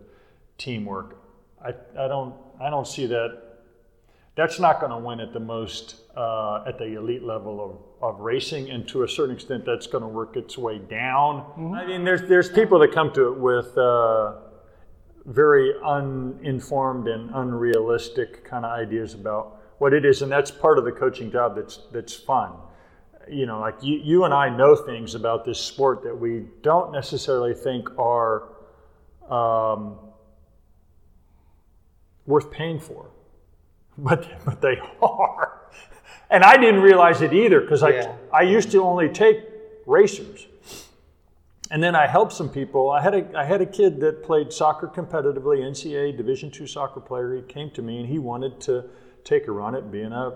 teamwork. 0.58 1.16
I, 1.64 1.74
I 1.98 2.08
don't 2.08 2.34
I 2.60 2.70
don't 2.70 2.88
see 2.88 3.06
that. 3.06 3.54
That's 4.37 4.59
not 4.59 4.81
going 4.81 4.90
to 4.90 4.99
win 4.99 5.20
at 5.20 5.33
the 5.33 5.40
most 5.40 5.97
uh, 6.16 6.64
at 6.66 6.79
the 6.79 6.97
elite 6.97 7.23
level 7.23 7.87
of, 8.01 8.14
of 8.14 8.20
racing, 8.20 8.70
and 8.70 8.87
to 8.88 9.03
a 9.05 9.09
certain 9.09 9.35
extent, 9.35 9.64
that's 9.64 9.87
going 9.87 10.03
to 10.03 10.09
work 10.09 10.37
its 10.37 10.59
way 10.59 10.79
down. 10.79 11.75
I 11.77 11.87
mean, 11.87 12.05
there's 12.05 12.29
there's 12.29 12.51
people 12.51 12.79
that 12.81 12.92
come 12.92 13.12
to 13.14 13.29
it 13.29 13.38
with. 13.38 13.77
Uh, 13.79 14.35
very 15.27 15.73
uninformed 15.83 17.09
and 17.09 17.31
unrealistic 17.35 18.44
kind 18.44 18.64
of 18.64 18.73
ideas 18.73 19.14
about 19.14 19.61
what 19.79 19.92
it 19.92 20.05
is, 20.05 20.23
and 20.23 20.31
that's 20.31 20.51
part 20.51 20.79
of 20.79 20.85
the 20.85 20.92
coaching 20.92 21.31
job. 21.31 21.57
That's 21.57 21.81
that's 21.92 22.14
fun. 22.14 22.53
You 23.31 23.47
know, 23.47 23.59
like 23.59 23.77
you, 23.83 23.99
you 24.05 24.25
and 24.25 24.35
I 24.35 24.55
know 24.55 24.77
things 24.77 25.14
about 25.14 25.44
this 25.47 25.59
sport 25.59 26.03
that 26.05 26.18
we 26.18 26.44
don't 26.62 26.92
necessarily 26.92 27.55
think 27.55 27.88
are 27.99 28.51
um, 29.31 29.99
worth 32.27 32.51
paying 32.51 32.79
for, 32.79 33.11
but 33.98 34.28
but 34.44 34.61
they 34.61 34.78
are. 35.02 35.61
And 36.30 36.42
I 36.42 36.57
didn't 36.57 36.80
realize 36.80 37.20
it 37.22 37.33
either 37.33 37.61
because 37.61 37.83
Yeah. 37.83 38.16
I 38.33 38.38
I 38.38 38.42
used 38.42 38.70
to 38.72 38.83
only 38.83 39.09
take 39.09 39.40
racers 39.87 40.46
and 41.70 41.83
then 41.83 41.94
I 41.94 42.07
helped 42.07 42.33
some 42.33 42.48
people. 42.48 42.90
I 42.90 43.00
had 43.00 43.14
a 43.14 43.38
I 43.38 43.44
had 43.44 43.61
a 43.61 43.66
kid 43.66 44.00
that 44.00 44.22
played 44.22 44.52
soccer 44.52 44.87
competitively, 44.87 45.59
NCAA 45.59 46.16
Division 46.16 46.50
two 46.50 46.66
soccer 46.66 47.00
player. 47.00 47.35
He 47.35 47.42
came 47.42 47.70
to 47.72 47.83
me 47.83 47.98
and 48.00 48.09
he 48.09 48.18
wanted 48.18 48.61
to 48.62 48.85
take 49.24 49.48
a 49.48 49.52
run 49.52 49.74
at 49.74 49.90
being 49.90 50.12
a 50.12 50.35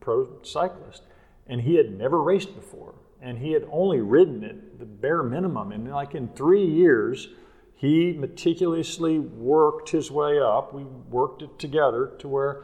pro 0.00 0.42
cyclist, 0.42 1.02
and 1.46 1.60
he 1.60 1.74
had 1.74 1.90
never 1.98 2.22
raced 2.22 2.54
before, 2.54 2.94
and 3.20 3.38
he 3.38 3.52
had 3.52 3.66
only 3.70 4.00
ridden 4.00 4.44
at 4.44 4.78
the 4.78 4.86
bare 4.86 5.22
minimum. 5.22 5.72
And 5.72 5.90
like 5.90 6.14
in 6.14 6.28
three 6.28 6.64
years, 6.64 7.28
he 7.74 8.12
meticulously 8.12 9.18
worked 9.18 9.90
his 9.90 10.10
way 10.10 10.38
up. 10.38 10.72
We 10.72 10.84
worked 10.84 11.42
it 11.42 11.58
together 11.58 12.12
to 12.20 12.28
where 12.28 12.62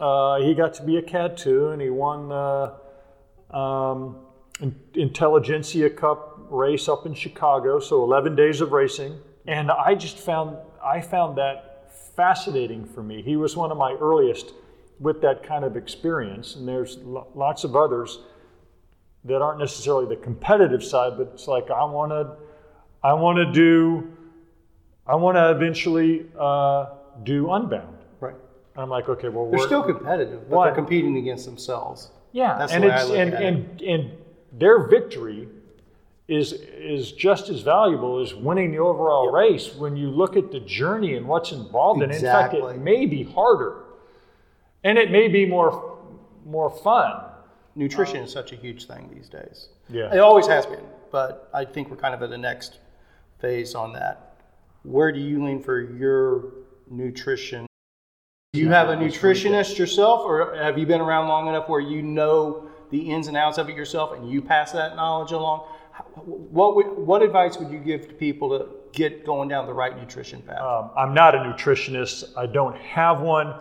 uh, 0.00 0.40
he 0.40 0.54
got 0.54 0.74
to 0.74 0.82
be 0.82 0.96
a 0.96 1.02
Cat 1.02 1.36
two, 1.36 1.68
and 1.68 1.80
he 1.82 1.90
won 1.90 2.28
the 2.28 3.56
um, 3.56 4.16
In- 4.60 4.78
Intelligentsia 4.94 5.90
Cup 5.90 6.46
race 6.50 6.88
up 6.88 7.06
in 7.06 7.14
Chicago. 7.14 7.80
So 7.80 8.02
11 8.04 8.36
days 8.36 8.60
of 8.60 8.72
racing, 8.72 9.18
and 9.46 9.70
I 9.70 9.94
just 9.94 10.18
found 10.18 10.56
I 10.82 11.00
found 11.00 11.38
that 11.38 11.92
fascinating 12.16 12.84
for 12.84 13.02
me. 13.02 13.22
He 13.22 13.36
was 13.36 13.56
one 13.56 13.70
of 13.70 13.76
my 13.76 13.92
earliest 13.92 14.52
with 15.00 15.20
that 15.22 15.42
kind 15.42 15.64
of 15.64 15.76
experience, 15.76 16.56
and 16.56 16.66
there's 16.66 16.98
lo- 16.98 17.28
lots 17.34 17.64
of 17.64 17.76
others 17.76 18.20
that 19.24 19.42
aren't 19.42 19.58
necessarily 19.58 20.06
the 20.06 20.20
competitive 20.20 20.82
side, 20.82 21.12
but 21.16 21.30
it's 21.34 21.46
like 21.46 21.70
I 21.70 21.84
want 21.84 22.12
to, 22.12 22.36
I 23.02 23.12
want 23.12 23.36
to 23.36 23.52
do, 23.52 24.10
I 25.06 25.14
want 25.16 25.36
to 25.36 25.50
eventually 25.50 26.26
uh, 26.38 26.86
do 27.22 27.50
Unbound. 27.52 27.97
I'm 28.78 28.90
like, 28.90 29.08
okay, 29.08 29.28
well, 29.28 29.50
They're 29.50 29.58
we're, 29.58 29.66
still 29.66 29.82
competitive, 29.82 30.48
but 30.48 30.56
Why? 30.56 30.66
they're 30.66 30.74
competing 30.74 31.16
against 31.16 31.44
themselves. 31.44 32.10
yeah, 32.32 32.56
That's 32.58 32.72
and 32.72 32.84
it's 32.84 33.10
and, 33.10 33.34
at 33.34 33.42
it. 33.42 33.46
and 33.46 33.82
and 33.82 34.12
their 34.52 34.86
victory 34.86 35.48
is 36.28 36.52
is 36.52 37.12
just 37.12 37.48
as 37.48 37.62
valuable 37.62 38.20
as 38.20 38.34
winning 38.34 38.70
the 38.70 38.78
overall 38.78 39.32
race 39.32 39.74
when 39.74 39.96
you 39.96 40.10
look 40.10 40.36
at 40.36 40.52
the 40.52 40.60
journey 40.60 41.16
and 41.16 41.26
what's 41.26 41.52
involved 41.52 42.02
in 42.02 42.10
it. 42.10 42.16
In 42.16 42.22
fact, 42.22 42.54
it 42.54 42.78
may 42.78 43.06
be 43.06 43.24
harder, 43.24 43.82
and 44.84 44.98
it 44.98 45.10
may 45.10 45.28
be 45.28 45.46
more 45.46 45.98
more 46.44 46.70
fun. 46.70 47.24
Nutrition 47.74 48.16
is 48.16 48.32
such 48.32 48.52
a 48.52 48.56
huge 48.56 48.86
thing 48.86 49.08
these 49.14 49.28
days. 49.28 49.68
Yeah. 49.88 50.12
It 50.12 50.18
always 50.18 50.46
has 50.48 50.66
been, 50.66 50.84
but 51.12 51.48
I 51.54 51.64
think 51.64 51.90
we're 51.90 51.96
kind 51.96 52.12
of 52.14 52.22
at 52.22 52.30
the 52.30 52.38
next 52.38 52.80
phase 53.38 53.74
on 53.74 53.92
that. 53.92 54.34
Where 54.82 55.12
do 55.12 55.20
you 55.20 55.44
lean 55.44 55.62
for 55.62 55.80
your 55.80 56.52
nutrition? 56.90 57.67
Do 58.58 58.64
you 58.64 58.70
have 58.70 58.88
a 58.88 58.96
nutritionist 58.96 59.78
yourself, 59.78 60.22
or 60.24 60.56
have 60.56 60.76
you 60.76 60.84
been 60.84 61.00
around 61.00 61.28
long 61.28 61.46
enough 61.46 61.68
where 61.68 61.78
you 61.78 62.02
know 62.02 62.68
the 62.90 62.98
ins 62.98 63.28
and 63.28 63.36
outs 63.36 63.56
of 63.56 63.68
it 63.68 63.76
yourself 63.76 64.18
and 64.18 64.28
you 64.28 64.42
pass 64.42 64.72
that 64.72 64.96
knowledge 64.96 65.30
along? 65.30 65.60
what 66.24 66.74
would, 66.74 66.86
what 66.86 67.22
advice 67.22 67.56
would 67.56 67.70
you 67.70 67.78
give 67.78 68.08
to 68.08 68.14
people 68.14 68.58
to 68.58 68.66
get 68.90 69.24
going 69.24 69.48
down 69.48 69.66
the 69.66 69.72
right 69.72 69.96
nutrition 69.96 70.42
path? 70.42 70.60
Um, 70.60 70.90
I'm 70.96 71.14
not 71.14 71.36
a 71.36 71.38
nutritionist. 71.38 72.36
I 72.36 72.46
don't 72.46 72.76
have 72.78 73.20
one. 73.20 73.54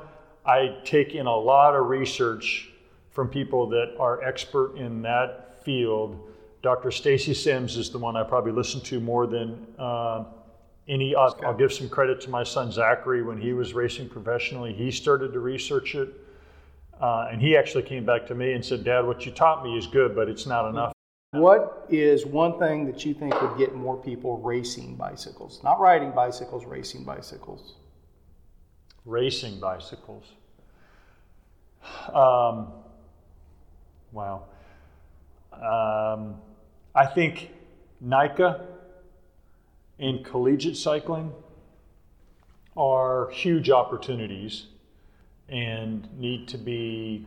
I 0.44 0.78
take 0.84 1.14
in 1.14 1.28
a 1.28 1.36
lot 1.36 1.76
of 1.76 1.86
research 1.86 2.72
from 3.12 3.30
people 3.30 3.70
that 3.70 3.96
are 4.00 4.24
expert 4.24 4.78
in 4.78 5.04
that 5.04 5.64
field. 5.64 6.20
Dr. 6.64 6.90
Stacy 6.90 7.36
Sims 7.36 7.78
is 7.78 7.92
the 7.92 8.00
one 8.00 8.18
I 8.18 8.24
probably 8.24 8.52
listen 8.52 8.82
to 8.82 9.00
more 9.00 9.28
than 9.28 9.68
uh, 9.78 10.24
any. 10.88 11.16
I'll, 11.16 11.38
I'll 11.44 11.58
give 11.58 11.74
some 11.74 11.90
credit 11.90 12.22
to 12.22 12.30
my 12.30 12.44
son 12.44 12.72
Zachary 12.72 13.24
when 13.24 13.40
he 13.40 13.54
was 13.54 13.74
racing 13.74 14.10
professionally. 14.10 14.74
He 14.74 14.92
started 14.92 15.34
to 15.34 15.40
research 15.40 15.96
it, 15.96 16.10
uh, 17.00 17.30
and 17.32 17.42
he 17.42 17.58
actually 17.58 17.84
came 17.84 18.06
back 18.06 18.28
to 18.28 18.36
me 18.36 18.54
and 18.54 18.64
said, 18.64 18.84
"Dad, 18.84 19.06
what 19.06 19.26
you 19.26 19.32
taught 19.32 19.64
me 19.64 19.78
is 19.78 19.88
good, 19.88 20.16
but 20.16 20.30
it's 20.30 20.46
not 20.46 20.70
enough." 20.70 20.94
What 21.32 21.86
is 21.90 22.26
one 22.26 22.58
thing 22.58 22.86
that 22.86 23.06
you 23.06 23.14
think 23.14 23.40
would 23.42 23.58
get 23.58 23.76
more 23.76 23.98
people 23.98 24.38
racing 24.38 24.96
bicycles? 24.96 25.62
Not 25.64 25.80
riding 25.80 26.12
bicycles, 26.12 26.66
racing 26.66 27.04
bicycles. 27.04 27.76
Racing 29.06 29.60
bicycles. 29.60 30.24
Um, 32.14 32.72
wow. 34.12 34.44
Um, 35.54 36.36
I 36.96 37.06
think 37.06 37.52
NICA 38.02 38.66
in 40.00 40.24
collegiate 40.24 40.78
cycling 40.78 41.32
are 42.76 43.30
huge 43.32 43.70
opportunities 43.70 44.68
and 45.50 46.08
need 46.20 46.48
to 46.48 46.58
be 46.58 47.26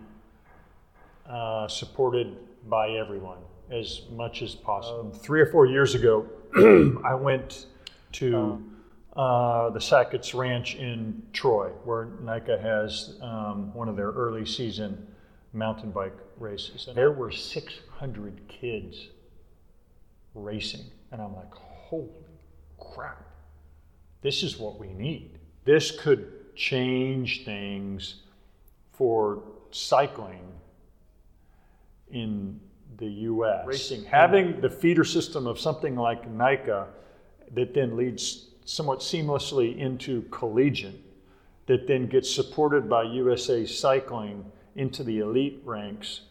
uh, 1.28 1.66
supported 1.68 2.36
by 2.68 2.90
everyone 2.90 3.38
as 3.70 4.02
much 4.10 4.42
as 4.42 4.54
possible. 4.54 5.00
Um, 5.00 5.12
three 5.12 5.40
or 5.40 5.46
four 5.46 5.66
years 5.66 5.94
ago, 5.94 6.26
I 7.04 7.14
went 7.14 7.66
to 8.12 8.62
uh, 9.16 9.70
the 9.70 9.80
Sackett's 9.80 10.34
Ranch 10.34 10.76
in 10.76 11.22
Troy, 11.32 11.70
where 11.84 12.08
NICA 12.20 12.58
has 12.60 13.18
um, 13.20 13.72
one 13.74 13.88
of 13.88 13.96
their 13.96 14.10
early 14.10 14.44
season 14.44 15.06
mountain 15.52 15.90
bike 15.90 16.16
races. 16.38 16.86
And 16.86 16.96
there 16.96 17.12
were 17.12 17.30
600 17.30 18.48
kids 18.48 19.08
racing. 20.34 20.84
And 21.10 21.20
I'm 21.20 21.34
like, 21.34 21.52
holy 21.52 22.29
crap, 22.90 23.22
this 24.22 24.42
is 24.42 24.58
what 24.58 24.78
we 24.78 24.92
need. 24.92 25.38
This 25.64 25.90
could 25.90 26.54
change 26.54 27.44
things 27.44 28.22
for 28.92 29.42
cycling 29.70 30.52
in 32.10 32.60
the 32.98 33.06
US. 33.06 33.66
Racing. 33.66 34.04
Having 34.04 34.60
the 34.60 34.70
feeder 34.70 35.04
system 35.04 35.46
of 35.46 35.58
something 35.58 35.96
like 35.96 36.28
NICA 36.28 36.88
that 37.54 37.74
then 37.74 37.96
leads 37.96 38.46
somewhat 38.64 39.00
seamlessly 39.00 39.76
into 39.78 40.22
collegiate, 40.30 41.00
that 41.66 41.86
then 41.86 42.06
gets 42.06 42.32
supported 42.32 42.88
by 42.88 43.02
USA 43.02 43.64
Cycling 43.64 44.44
into 44.76 45.02
the 45.02 45.18
elite 45.20 45.60
ranks, 45.64 46.22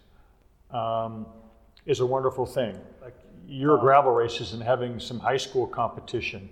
um, 0.72 1.26
is 1.86 2.00
a 2.00 2.06
wonderful 2.06 2.46
thing. 2.46 2.80
Like 3.02 3.18
your 3.48 3.78
gravel 3.78 4.12
races 4.12 4.54
and 4.54 4.62
having 4.62 5.00
some 5.00 5.20
high 5.20 5.38
school 5.38 5.68
competition, 5.68 6.50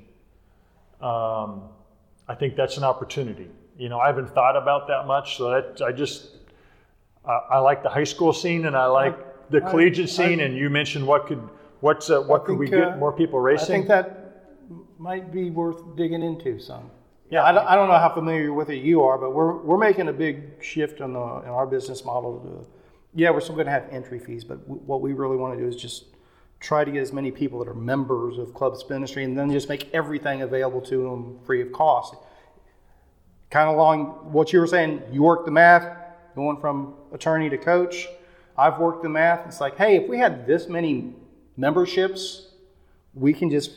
um, 1.02 1.64
I 2.28 2.36
think 2.36 2.56
that's 2.56 2.78
an 2.78 2.84
opportunity. 2.84 3.50
You 3.78 3.90
know, 3.90 4.00
I 4.00 4.08
haven't 4.08 4.34
thought 4.34 4.58
about 4.58 4.88
that 4.88 5.06
much, 5.06 5.38
so 5.38 5.52
that 5.52 5.82
I 5.86 5.92
just 5.92 6.30
I, 7.26 7.40
I 7.52 7.58
like 7.60 7.84
the 7.84 7.90
high 7.90 8.04
school 8.04 8.34
scene 8.34 8.66
and 8.66 8.76
I 8.76 8.86
like 8.88 9.50
the 9.50 9.64
I- 9.64 9.70
collegiate 9.70 10.10
I- 10.10 10.12
scene, 10.12 10.40
and 10.40 10.56
you 10.58 10.70
mentioned 10.70 11.06
what 11.06 11.28
could 11.28 11.42
what's 11.82 12.10
uh, 12.10 12.22
what 12.22 12.42
I 12.42 12.46
could 12.46 12.58
we 12.58 12.68
get 12.70 12.94
uh, 12.94 12.98
more 12.98 13.14
people 13.14 13.40
racing? 13.40 13.66
I 13.66 13.78
think 13.78 13.88
that 13.90 14.24
might 14.98 15.32
be 15.32 15.52
worth 15.52 15.96
digging 15.96 16.24
into 16.24 16.60
some. 16.60 16.90
Yeah. 17.30 17.44
I 17.44 17.52
don't, 17.52 17.68
I 17.68 17.76
don't 17.76 17.88
know 17.90 17.98
how 17.98 18.14
familiar 18.14 18.54
with 18.54 18.70
it 18.70 18.78
you 18.78 19.04
are, 19.04 19.18
but 19.18 19.32
we're, 19.32 19.58
we're 19.58 19.78
making 19.78 20.08
a 20.08 20.14
big 20.14 20.64
shift 20.64 21.02
in, 21.02 21.12
the, 21.14 21.20
in 21.20 21.50
our 21.50 21.68
business 21.68 22.06
model. 22.06 22.40
To, 22.40 22.68
yeah, 23.14 23.30
we're 23.32 23.42
still 23.42 23.56
going 23.56 23.68
to 23.68 23.72
have 23.72 23.86
entry 23.92 24.18
fees, 24.18 24.44
but 24.46 24.62
w- 24.64 24.82
what 24.86 25.02
we 25.02 25.12
really 25.14 25.36
want 25.36 25.54
to 25.56 25.60
do 25.62 25.68
is 25.68 25.76
just 25.76 26.06
try 26.60 26.84
to 26.84 26.92
get 26.92 27.02
as 27.02 27.14
many 27.14 27.32
people 27.32 27.60
that 27.60 27.68
are 27.68 27.74
members 27.74 28.38
of 28.38 28.54
Club 28.54 28.76
Spinistry 28.78 29.24
and 29.24 29.38
then 29.38 29.52
just 29.52 29.70
make 29.70 29.94
everything 29.94 30.42
available 30.42 30.82
to 30.82 31.04
them 31.04 31.40
free 31.46 31.62
of 31.62 31.72
cost. 31.72 32.16
Kind 33.50 33.70
of 33.70 33.76
along 33.76 34.32
what 34.32 34.52
you 34.52 34.60
were 34.60 34.68
saying, 34.68 35.02
you 35.12 35.24
work 35.24 35.46
the 35.46 35.52
math, 35.52 35.98
going 36.36 36.60
from 36.60 36.96
attorney 37.14 37.50
to 37.50 37.58
coach. 37.58 38.08
I've 38.58 38.80
worked 38.80 39.04
the 39.04 39.10
math. 39.10 39.46
It's 39.46 39.62
like, 39.62 39.78
hey, 39.78 39.98
if 39.98 40.10
we 40.10 40.18
had 40.18 40.48
this 40.48 40.68
many 40.68 41.14
memberships, 41.56 42.50
we 43.14 43.34
can 43.34 43.50
just 43.50 43.72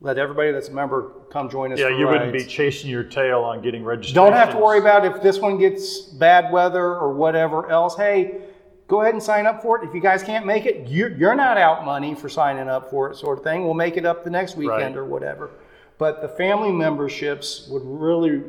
let 0.00 0.16
everybody 0.16 0.50
that's 0.50 0.68
a 0.68 0.72
member 0.72 1.12
come 1.30 1.50
join 1.50 1.72
us. 1.72 1.78
yeah, 1.78 1.88
you 1.88 2.06
wouldn't 2.06 2.32
be 2.32 2.44
chasing 2.44 2.88
your 2.90 3.04
tail 3.04 3.40
on 3.40 3.60
getting 3.60 3.84
registrations. 3.84 4.14
Don't 4.14 4.32
have 4.32 4.52
to 4.52 4.58
worry 4.58 4.78
about 4.78 5.04
if 5.04 5.22
this 5.22 5.38
one 5.38 5.58
gets 5.58 6.00
bad 6.00 6.50
weather 6.50 6.96
or 6.96 7.12
whatever 7.12 7.70
else. 7.70 7.96
Hey, 7.96 8.40
go 8.90 9.02
ahead 9.02 9.14
and 9.14 9.22
sign 9.22 9.46
up 9.46 9.62
for 9.62 9.80
it. 9.80 9.88
If 9.88 9.94
you 9.94 10.00
guys 10.00 10.20
can't 10.24 10.44
make 10.44 10.66
it, 10.66 10.88
you're, 10.88 11.10
you're 11.16 11.36
not 11.36 11.56
out 11.56 11.84
money 11.84 12.12
for 12.16 12.28
signing 12.28 12.68
up 12.68 12.90
for 12.90 13.08
it, 13.08 13.16
sort 13.16 13.38
of 13.38 13.44
thing. 13.44 13.62
We'll 13.64 13.72
make 13.74 13.96
it 13.96 14.04
up 14.04 14.24
the 14.24 14.30
next 14.30 14.56
weekend 14.56 14.96
Right. 14.96 14.96
or 14.96 15.04
whatever. 15.04 15.50
But 15.96 16.20
the 16.22 16.28
family 16.28 16.72
memberships 16.72 17.68
would 17.70 17.82
really, 17.84 18.42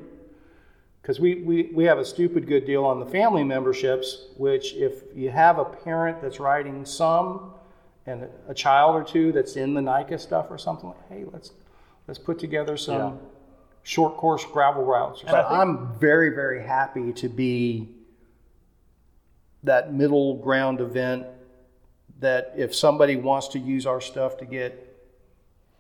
because 1.04 1.20
we, 1.20 1.36
we, 1.44 1.70
we 1.76 1.84
have 1.84 2.00
a 2.00 2.06
stupid 2.06 2.48
good 2.48 2.66
deal 2.66 2.84
on 2.86 3.00
the 3.00 3.06
family 3.06 3.44
memberships, 3.44 4.30
which 4.36 4.74
if 4.74 5.04
you 5.14 5.30
have 5.30 5.60
a 5.60 5.66
parent 5.66 6.24
that's 6.24 6.40
riding 6.40 6.86
some 6.86 7.54
and 8.08 8.28
a 8.48 8.54
child 8.56 8.96
or 8.96 9.04
two 9.04 9.32
that's 9.32 9.58
in 9.58 9.76
the 9.76 9.82
NICA 9.82 10.18
stuff 10.18 10.48
or 10.50 10.58
something, 10.58 10.90
like, 10.90 11.10
hey, 11.10 11.26
let's 11.32 11.52
let's 12.08 12.18
put 12.20 12.40
together 12.40 12.78
some 12.78 12.96
Yeah. 12.96 13.12
short 13.84 14.18
course 14.18 14.44
gravel 14.44 14.84
routes. 14.84 15.22
And 15.22 15.30
I 15.30 15.44
think- 15.44 15.52
I'm 15.52 15.94
very, 16.00 16.32
very 16.34 16.64
happy 16.64 17.14
to 17.14 17.30
be 17.30 17.90
that 19.64 19.94
middle 19.94 20.36
ground 20.38 20.82
event 20.82 21.26
that 22.20 22.54
if 22.56 22.74
somebody 22.76 23.16
wants 23.16 23.48
to 23.50 23.60
use 23.60 23.86
our 23.86 24.02
stuff 24.02 24.38
to 24.38 24.46
get 24.46 24.88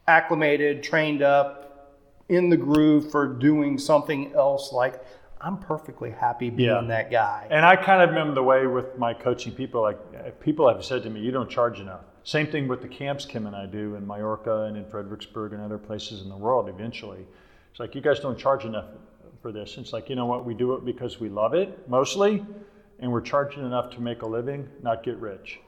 acclimated, 0.07 0.83
trained 0.83 1.21
up, 1.21 1.57
in 2.29 2.49
the 2.49 2.57
groove 2.57 3.11
for 3.11 3.27
doing 3.27 3.77
something 3.77 4.33
else 4.33 4.71
like 4.71 5.03
I'm 5.41 5.57
perfectly 5.57 6.11
happy 6.11 6.49
being 6.49 6.69
Yeah. 6.69 6.81
that 6.81 7.11
guy. 7.11 7.47
And 7.49 7.65
I 7.65 7.75
kind 7.75 8.07
of 8.07 8.15
am 8.15 8.33
the 8.35 8.43
way 8.43 8.67
with 8.67 8.97
my 8.97 9.13
coaching 9.13 9.51
people. 9.53 9.81
Like 9.81 10.39
people 10.39 10.67
have 10.67 10.85
said 10.85 11.03
to 11.03 11.09
me, 11.09 11.19
you 11.19 11.31
don't 11.31 11.49
charge 11.49 11.79
enough. 11.79 12.01
Same 12.23 12.45
thing 12.47 12.67
with 12.67 12.81
the 12.81 12.87
camps 12.87 13.25
Kim 13.25 13.47
and 13.47 13.55
I 13.55 13.65
do 13.65 13.95
in 13.95 14.05
Mallorca 14.05 14.63
and 14.63 14.77
in 14.77 14.85
Fredericksburg 14.85 15.53
and 15.53 15.61
other 15.61 15.79
places 15.79 16.21
in 16.21 16.29
the 16.29 16.37
world. 16.37 16.69
Eventually, 16.69 17.25
it's 17.71 17.79
like 17.79 17.95
you 17.95 18.01
guys 18.01 18.19
don't 18.19 18.37
charge 18.37 18.63
enough 18.63 18.85
for 19.41 19.51
this. 19.51 19.77
It's 19.77 19.91
like 19.91 20.09
you 20.09 20.15
know 20.15 20.27
what? 20.27 20.45
We 20.45 20.53
do 20.53 20.73
it 20.75 20.85
because 20.85 21.19
we 21.19 21.27
love 21.27 21.53
it 21.55 21.89
mostly, 21.89 22.45
and 23.01 23.11
we're 23.11 23.21
charging 23.21 23.65
enough 23.65 23.89
to 23.91 23.99
make 23.99 24.21
a 24.21 24.25
living, 24.25 24.69
not 24.81 25.03
get 25.03 25.17
rich. 25.17 25.59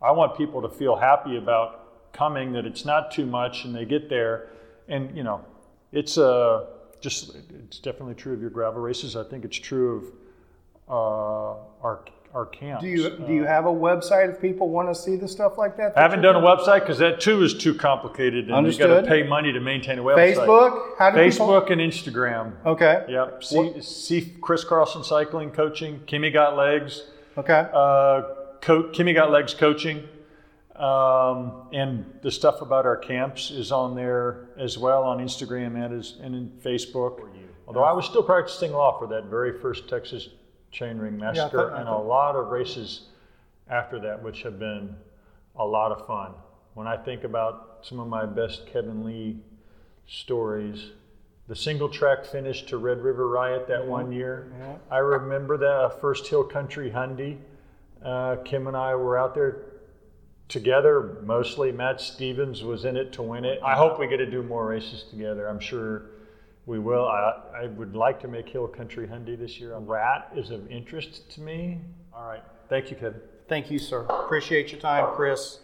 I 0.00 0.12
want 0.12 0.36
people 0.36 0.60
to 0.62 0.68
feel 0.68 0.96
happy 0.96 1.36
about 1.36 2.12
coming. 2.12 2.52
That 2.52 2.66
it's 2.66 2.84
not 2.84 3.10
too 3.10 3.26
much, 3.26 3.64
and 3.64 3.74
they 3.74 3.84
get 3.84 4.08
there, 4.08 4.50
and 4.88 5.16
you 5.16 5.24
know, 5.24 5.44
it's 5.90 6.18
uh, 6.18 6.66
just 7.00 7.34
it's 7.64 7.78
definitely 7.78 8.14
true 8.14 8.34
of 8.34 8.40
your 8.40 8.50
gravel 8.50 8.80
races. 8.80 9.16
I 9.16 9.24
think 9.24 9.44
it's 9.44 9.56
true 9.56 9.96
of 9.96 10.12
uh, 10.88 11.82
our 11.82 12.04
our 12.34 12.46
camps. 12.46 12.82
do 12.82 12.88
you 12.88 13.10
do 13.10 13.32
you 13.32 13.44
have 13.44 13.66
a 13.66 13.70
website 13.70 14.32
if 14.32 14.40
people 14.40 14.70
want 14.70 14.88
to 14.88 14.94
see 14.94 15.16
the 15.16 15.28
stuff 15.28 15.58
like 15.58 15.76
that? 15.76 15.96
I 15.96 16.02
haven't 16.02 16.22
done 16.22 16.36
a 16.36 16.40
website 16.40 16.80
because 16.80 16.98
that 16.98 17.20
too 17.20 17.42
is 17.42 17.54
too 17.54 17.74
complicated, 17.74 18.50
and 18.50 18.66
you 18.66 18.78
got 18.78 19.00
to 19.00 19.06
pay 19.06 19.22
money 19.22 19.52
to 19.52 19.60
maintain 19.60 19.98
a 19.98 20.02
website. 20.02 20.36
Facebook? 20.36 20.98
How 20.98 21.10
do 21.10 21.18
Facebook 21.18 21.70
and 21.70 21.80
Instagram. 21.80 22.52
Okay. 22.64 23.04
Yep. 23.08 23.44
See, 23.44 23.80
see 23.80 24.34
Chris 24.40 24.64
Carlson 24.64 25.04
Cycling 25.04 25.50
Coaching. 25.50 26.00
Kimmy 26.00 26.32
Got 26.32 26.56
Legs. 26.56 27.02
Okay. 27.36 27.66
Uh, 27.72 28.22
co- 28.60 28.90
Kimmy 28.90 29.14
Got 29.14 29.30
Legs 29.30 29.54
Coaching. 29.54 30.08
Um, 30.76 31.68
and 31.72 32.06
the 32.22 32.30
stuff 32.30 32.62
about 32.62 32.86
our 32.86 32.96
camps 32.96 33.50
is 33.50 33.70
on 33.70 33.94
there 33.94 34.48
as 34.58 34.78
well 34.78 35.02
on 35.02 35.18
Instagram 35.18 35.76
and, 35.76 36.00
as, 36.00 36.16
and 36.22 36.34
in 36.34 36.50
Facebook. 36.64 37.20
Although 37.66 37.84
I 37.84 37.92
was 37.92 38.06
still 38.06 38.22
practicing 38.22 38.72
law 38.72 38.98
for 38.98 39.06
that 39.08 39.26
very 39.26 39.58
first 39.60 39.88
Texas 39.88 40.28
Chainring 40.72 41.18
Massacre 41.18 41.70
thought- 41.70 41.78
and 41.80 41.88
a 41.88 41.96
lot 41.96 42.34
of 42.36 42.48
races 42.48 43.08
after 43.68 43.98
that, 44.00 44.22
which 44.22 44.42
have 44.42 44.58
been 44.58 44.96
a 45.56 45.64
lot 45.64 45.92
of 45.92 46.06
fun. 46.06 46.32
When 46.74 46.86
I 46.86 46.96
think 46.96 47.24
about 47.24 47.78
some 47.82 48.00
of 48.00 48.08
my 48.08 48.24
best 48.24 48.66
Kevin 48.66 49.04
Lee 49.04 49.38
stories, 50.06 50.92
the 51.48 51.56
single 51.56 51.88
track 51.88 52.24
finish 52.24 52.62
to 52.66 52.78
Red 52.78 53.00
River 53.02 53.28
Riot 53.28 53.66
that 53.68 53.86
one 53.86 54.12
year, 54.12 54.50
Yeah. 54.58 54.76
I 54.90 54.98
remember 54.98 55.56
that 55.58 55.66
uh, 55.74 55.88
first 55.90 56.26
Hill 56.26 56.44
Country 56.44 56.90
Hundy. 56.90 57.38
Uh, 58.02 58.36
Kim 58.44 58.66
and 58.66 58.76
I 58.76 58.94
were 58.94 59.18
out 59.18 59.34
there 59.34 59.58
together 60.48 61.18
mostly. 61.24 61.72
Matt 61.72 62.00
Stevens 62.00 62.62
was 62.64 62.84
in 62.84 62.96
it 62.96 63.12
to 63.12 63.22
win 63.22 63.44
it. 63.44 63.60
I 63.62 63.74
hope 63.74 63.98
we 63.98 64.06
get 64.06 64.18
to 64.18 64.30
do 64.30 64.42
more 64.42 64.66
races 64.66 65.04
together. 65.04 65.48
I'm 65.48 65.60
sure 65.60 66.02
we 66.66 66.78
will. 66.78 67.06
I, 67.06 67.62
I 67.62 67.66
would 67.66 67.96
like 67.96 68.20
to 68.20 68.28
make 68.28 68.48
Hill 68.48 68.68
Country 68.68 69.06
Hundy 69.06 69.38
this 69.38 69.58
year. 69.58 69.76
Rat 69.78 70.32
is 70.36 70.50
of 70.50 70.70
interest 70.70 71.30
to 71.32 71.40
me. 71.40 71.80
All 72.14 72.28
right. 72.28 72.42
Thank 72.68 72.90
you, 72.90 72.96
Kevin. 72.96 73.20
Thank 73.48 73.70
you, 73.70 73.78
sir. 73.78 74.02
Appreciate 74.02 74.70
your 74.70 74.80
time, 74.80 75.14
Chris. 75.14 75.58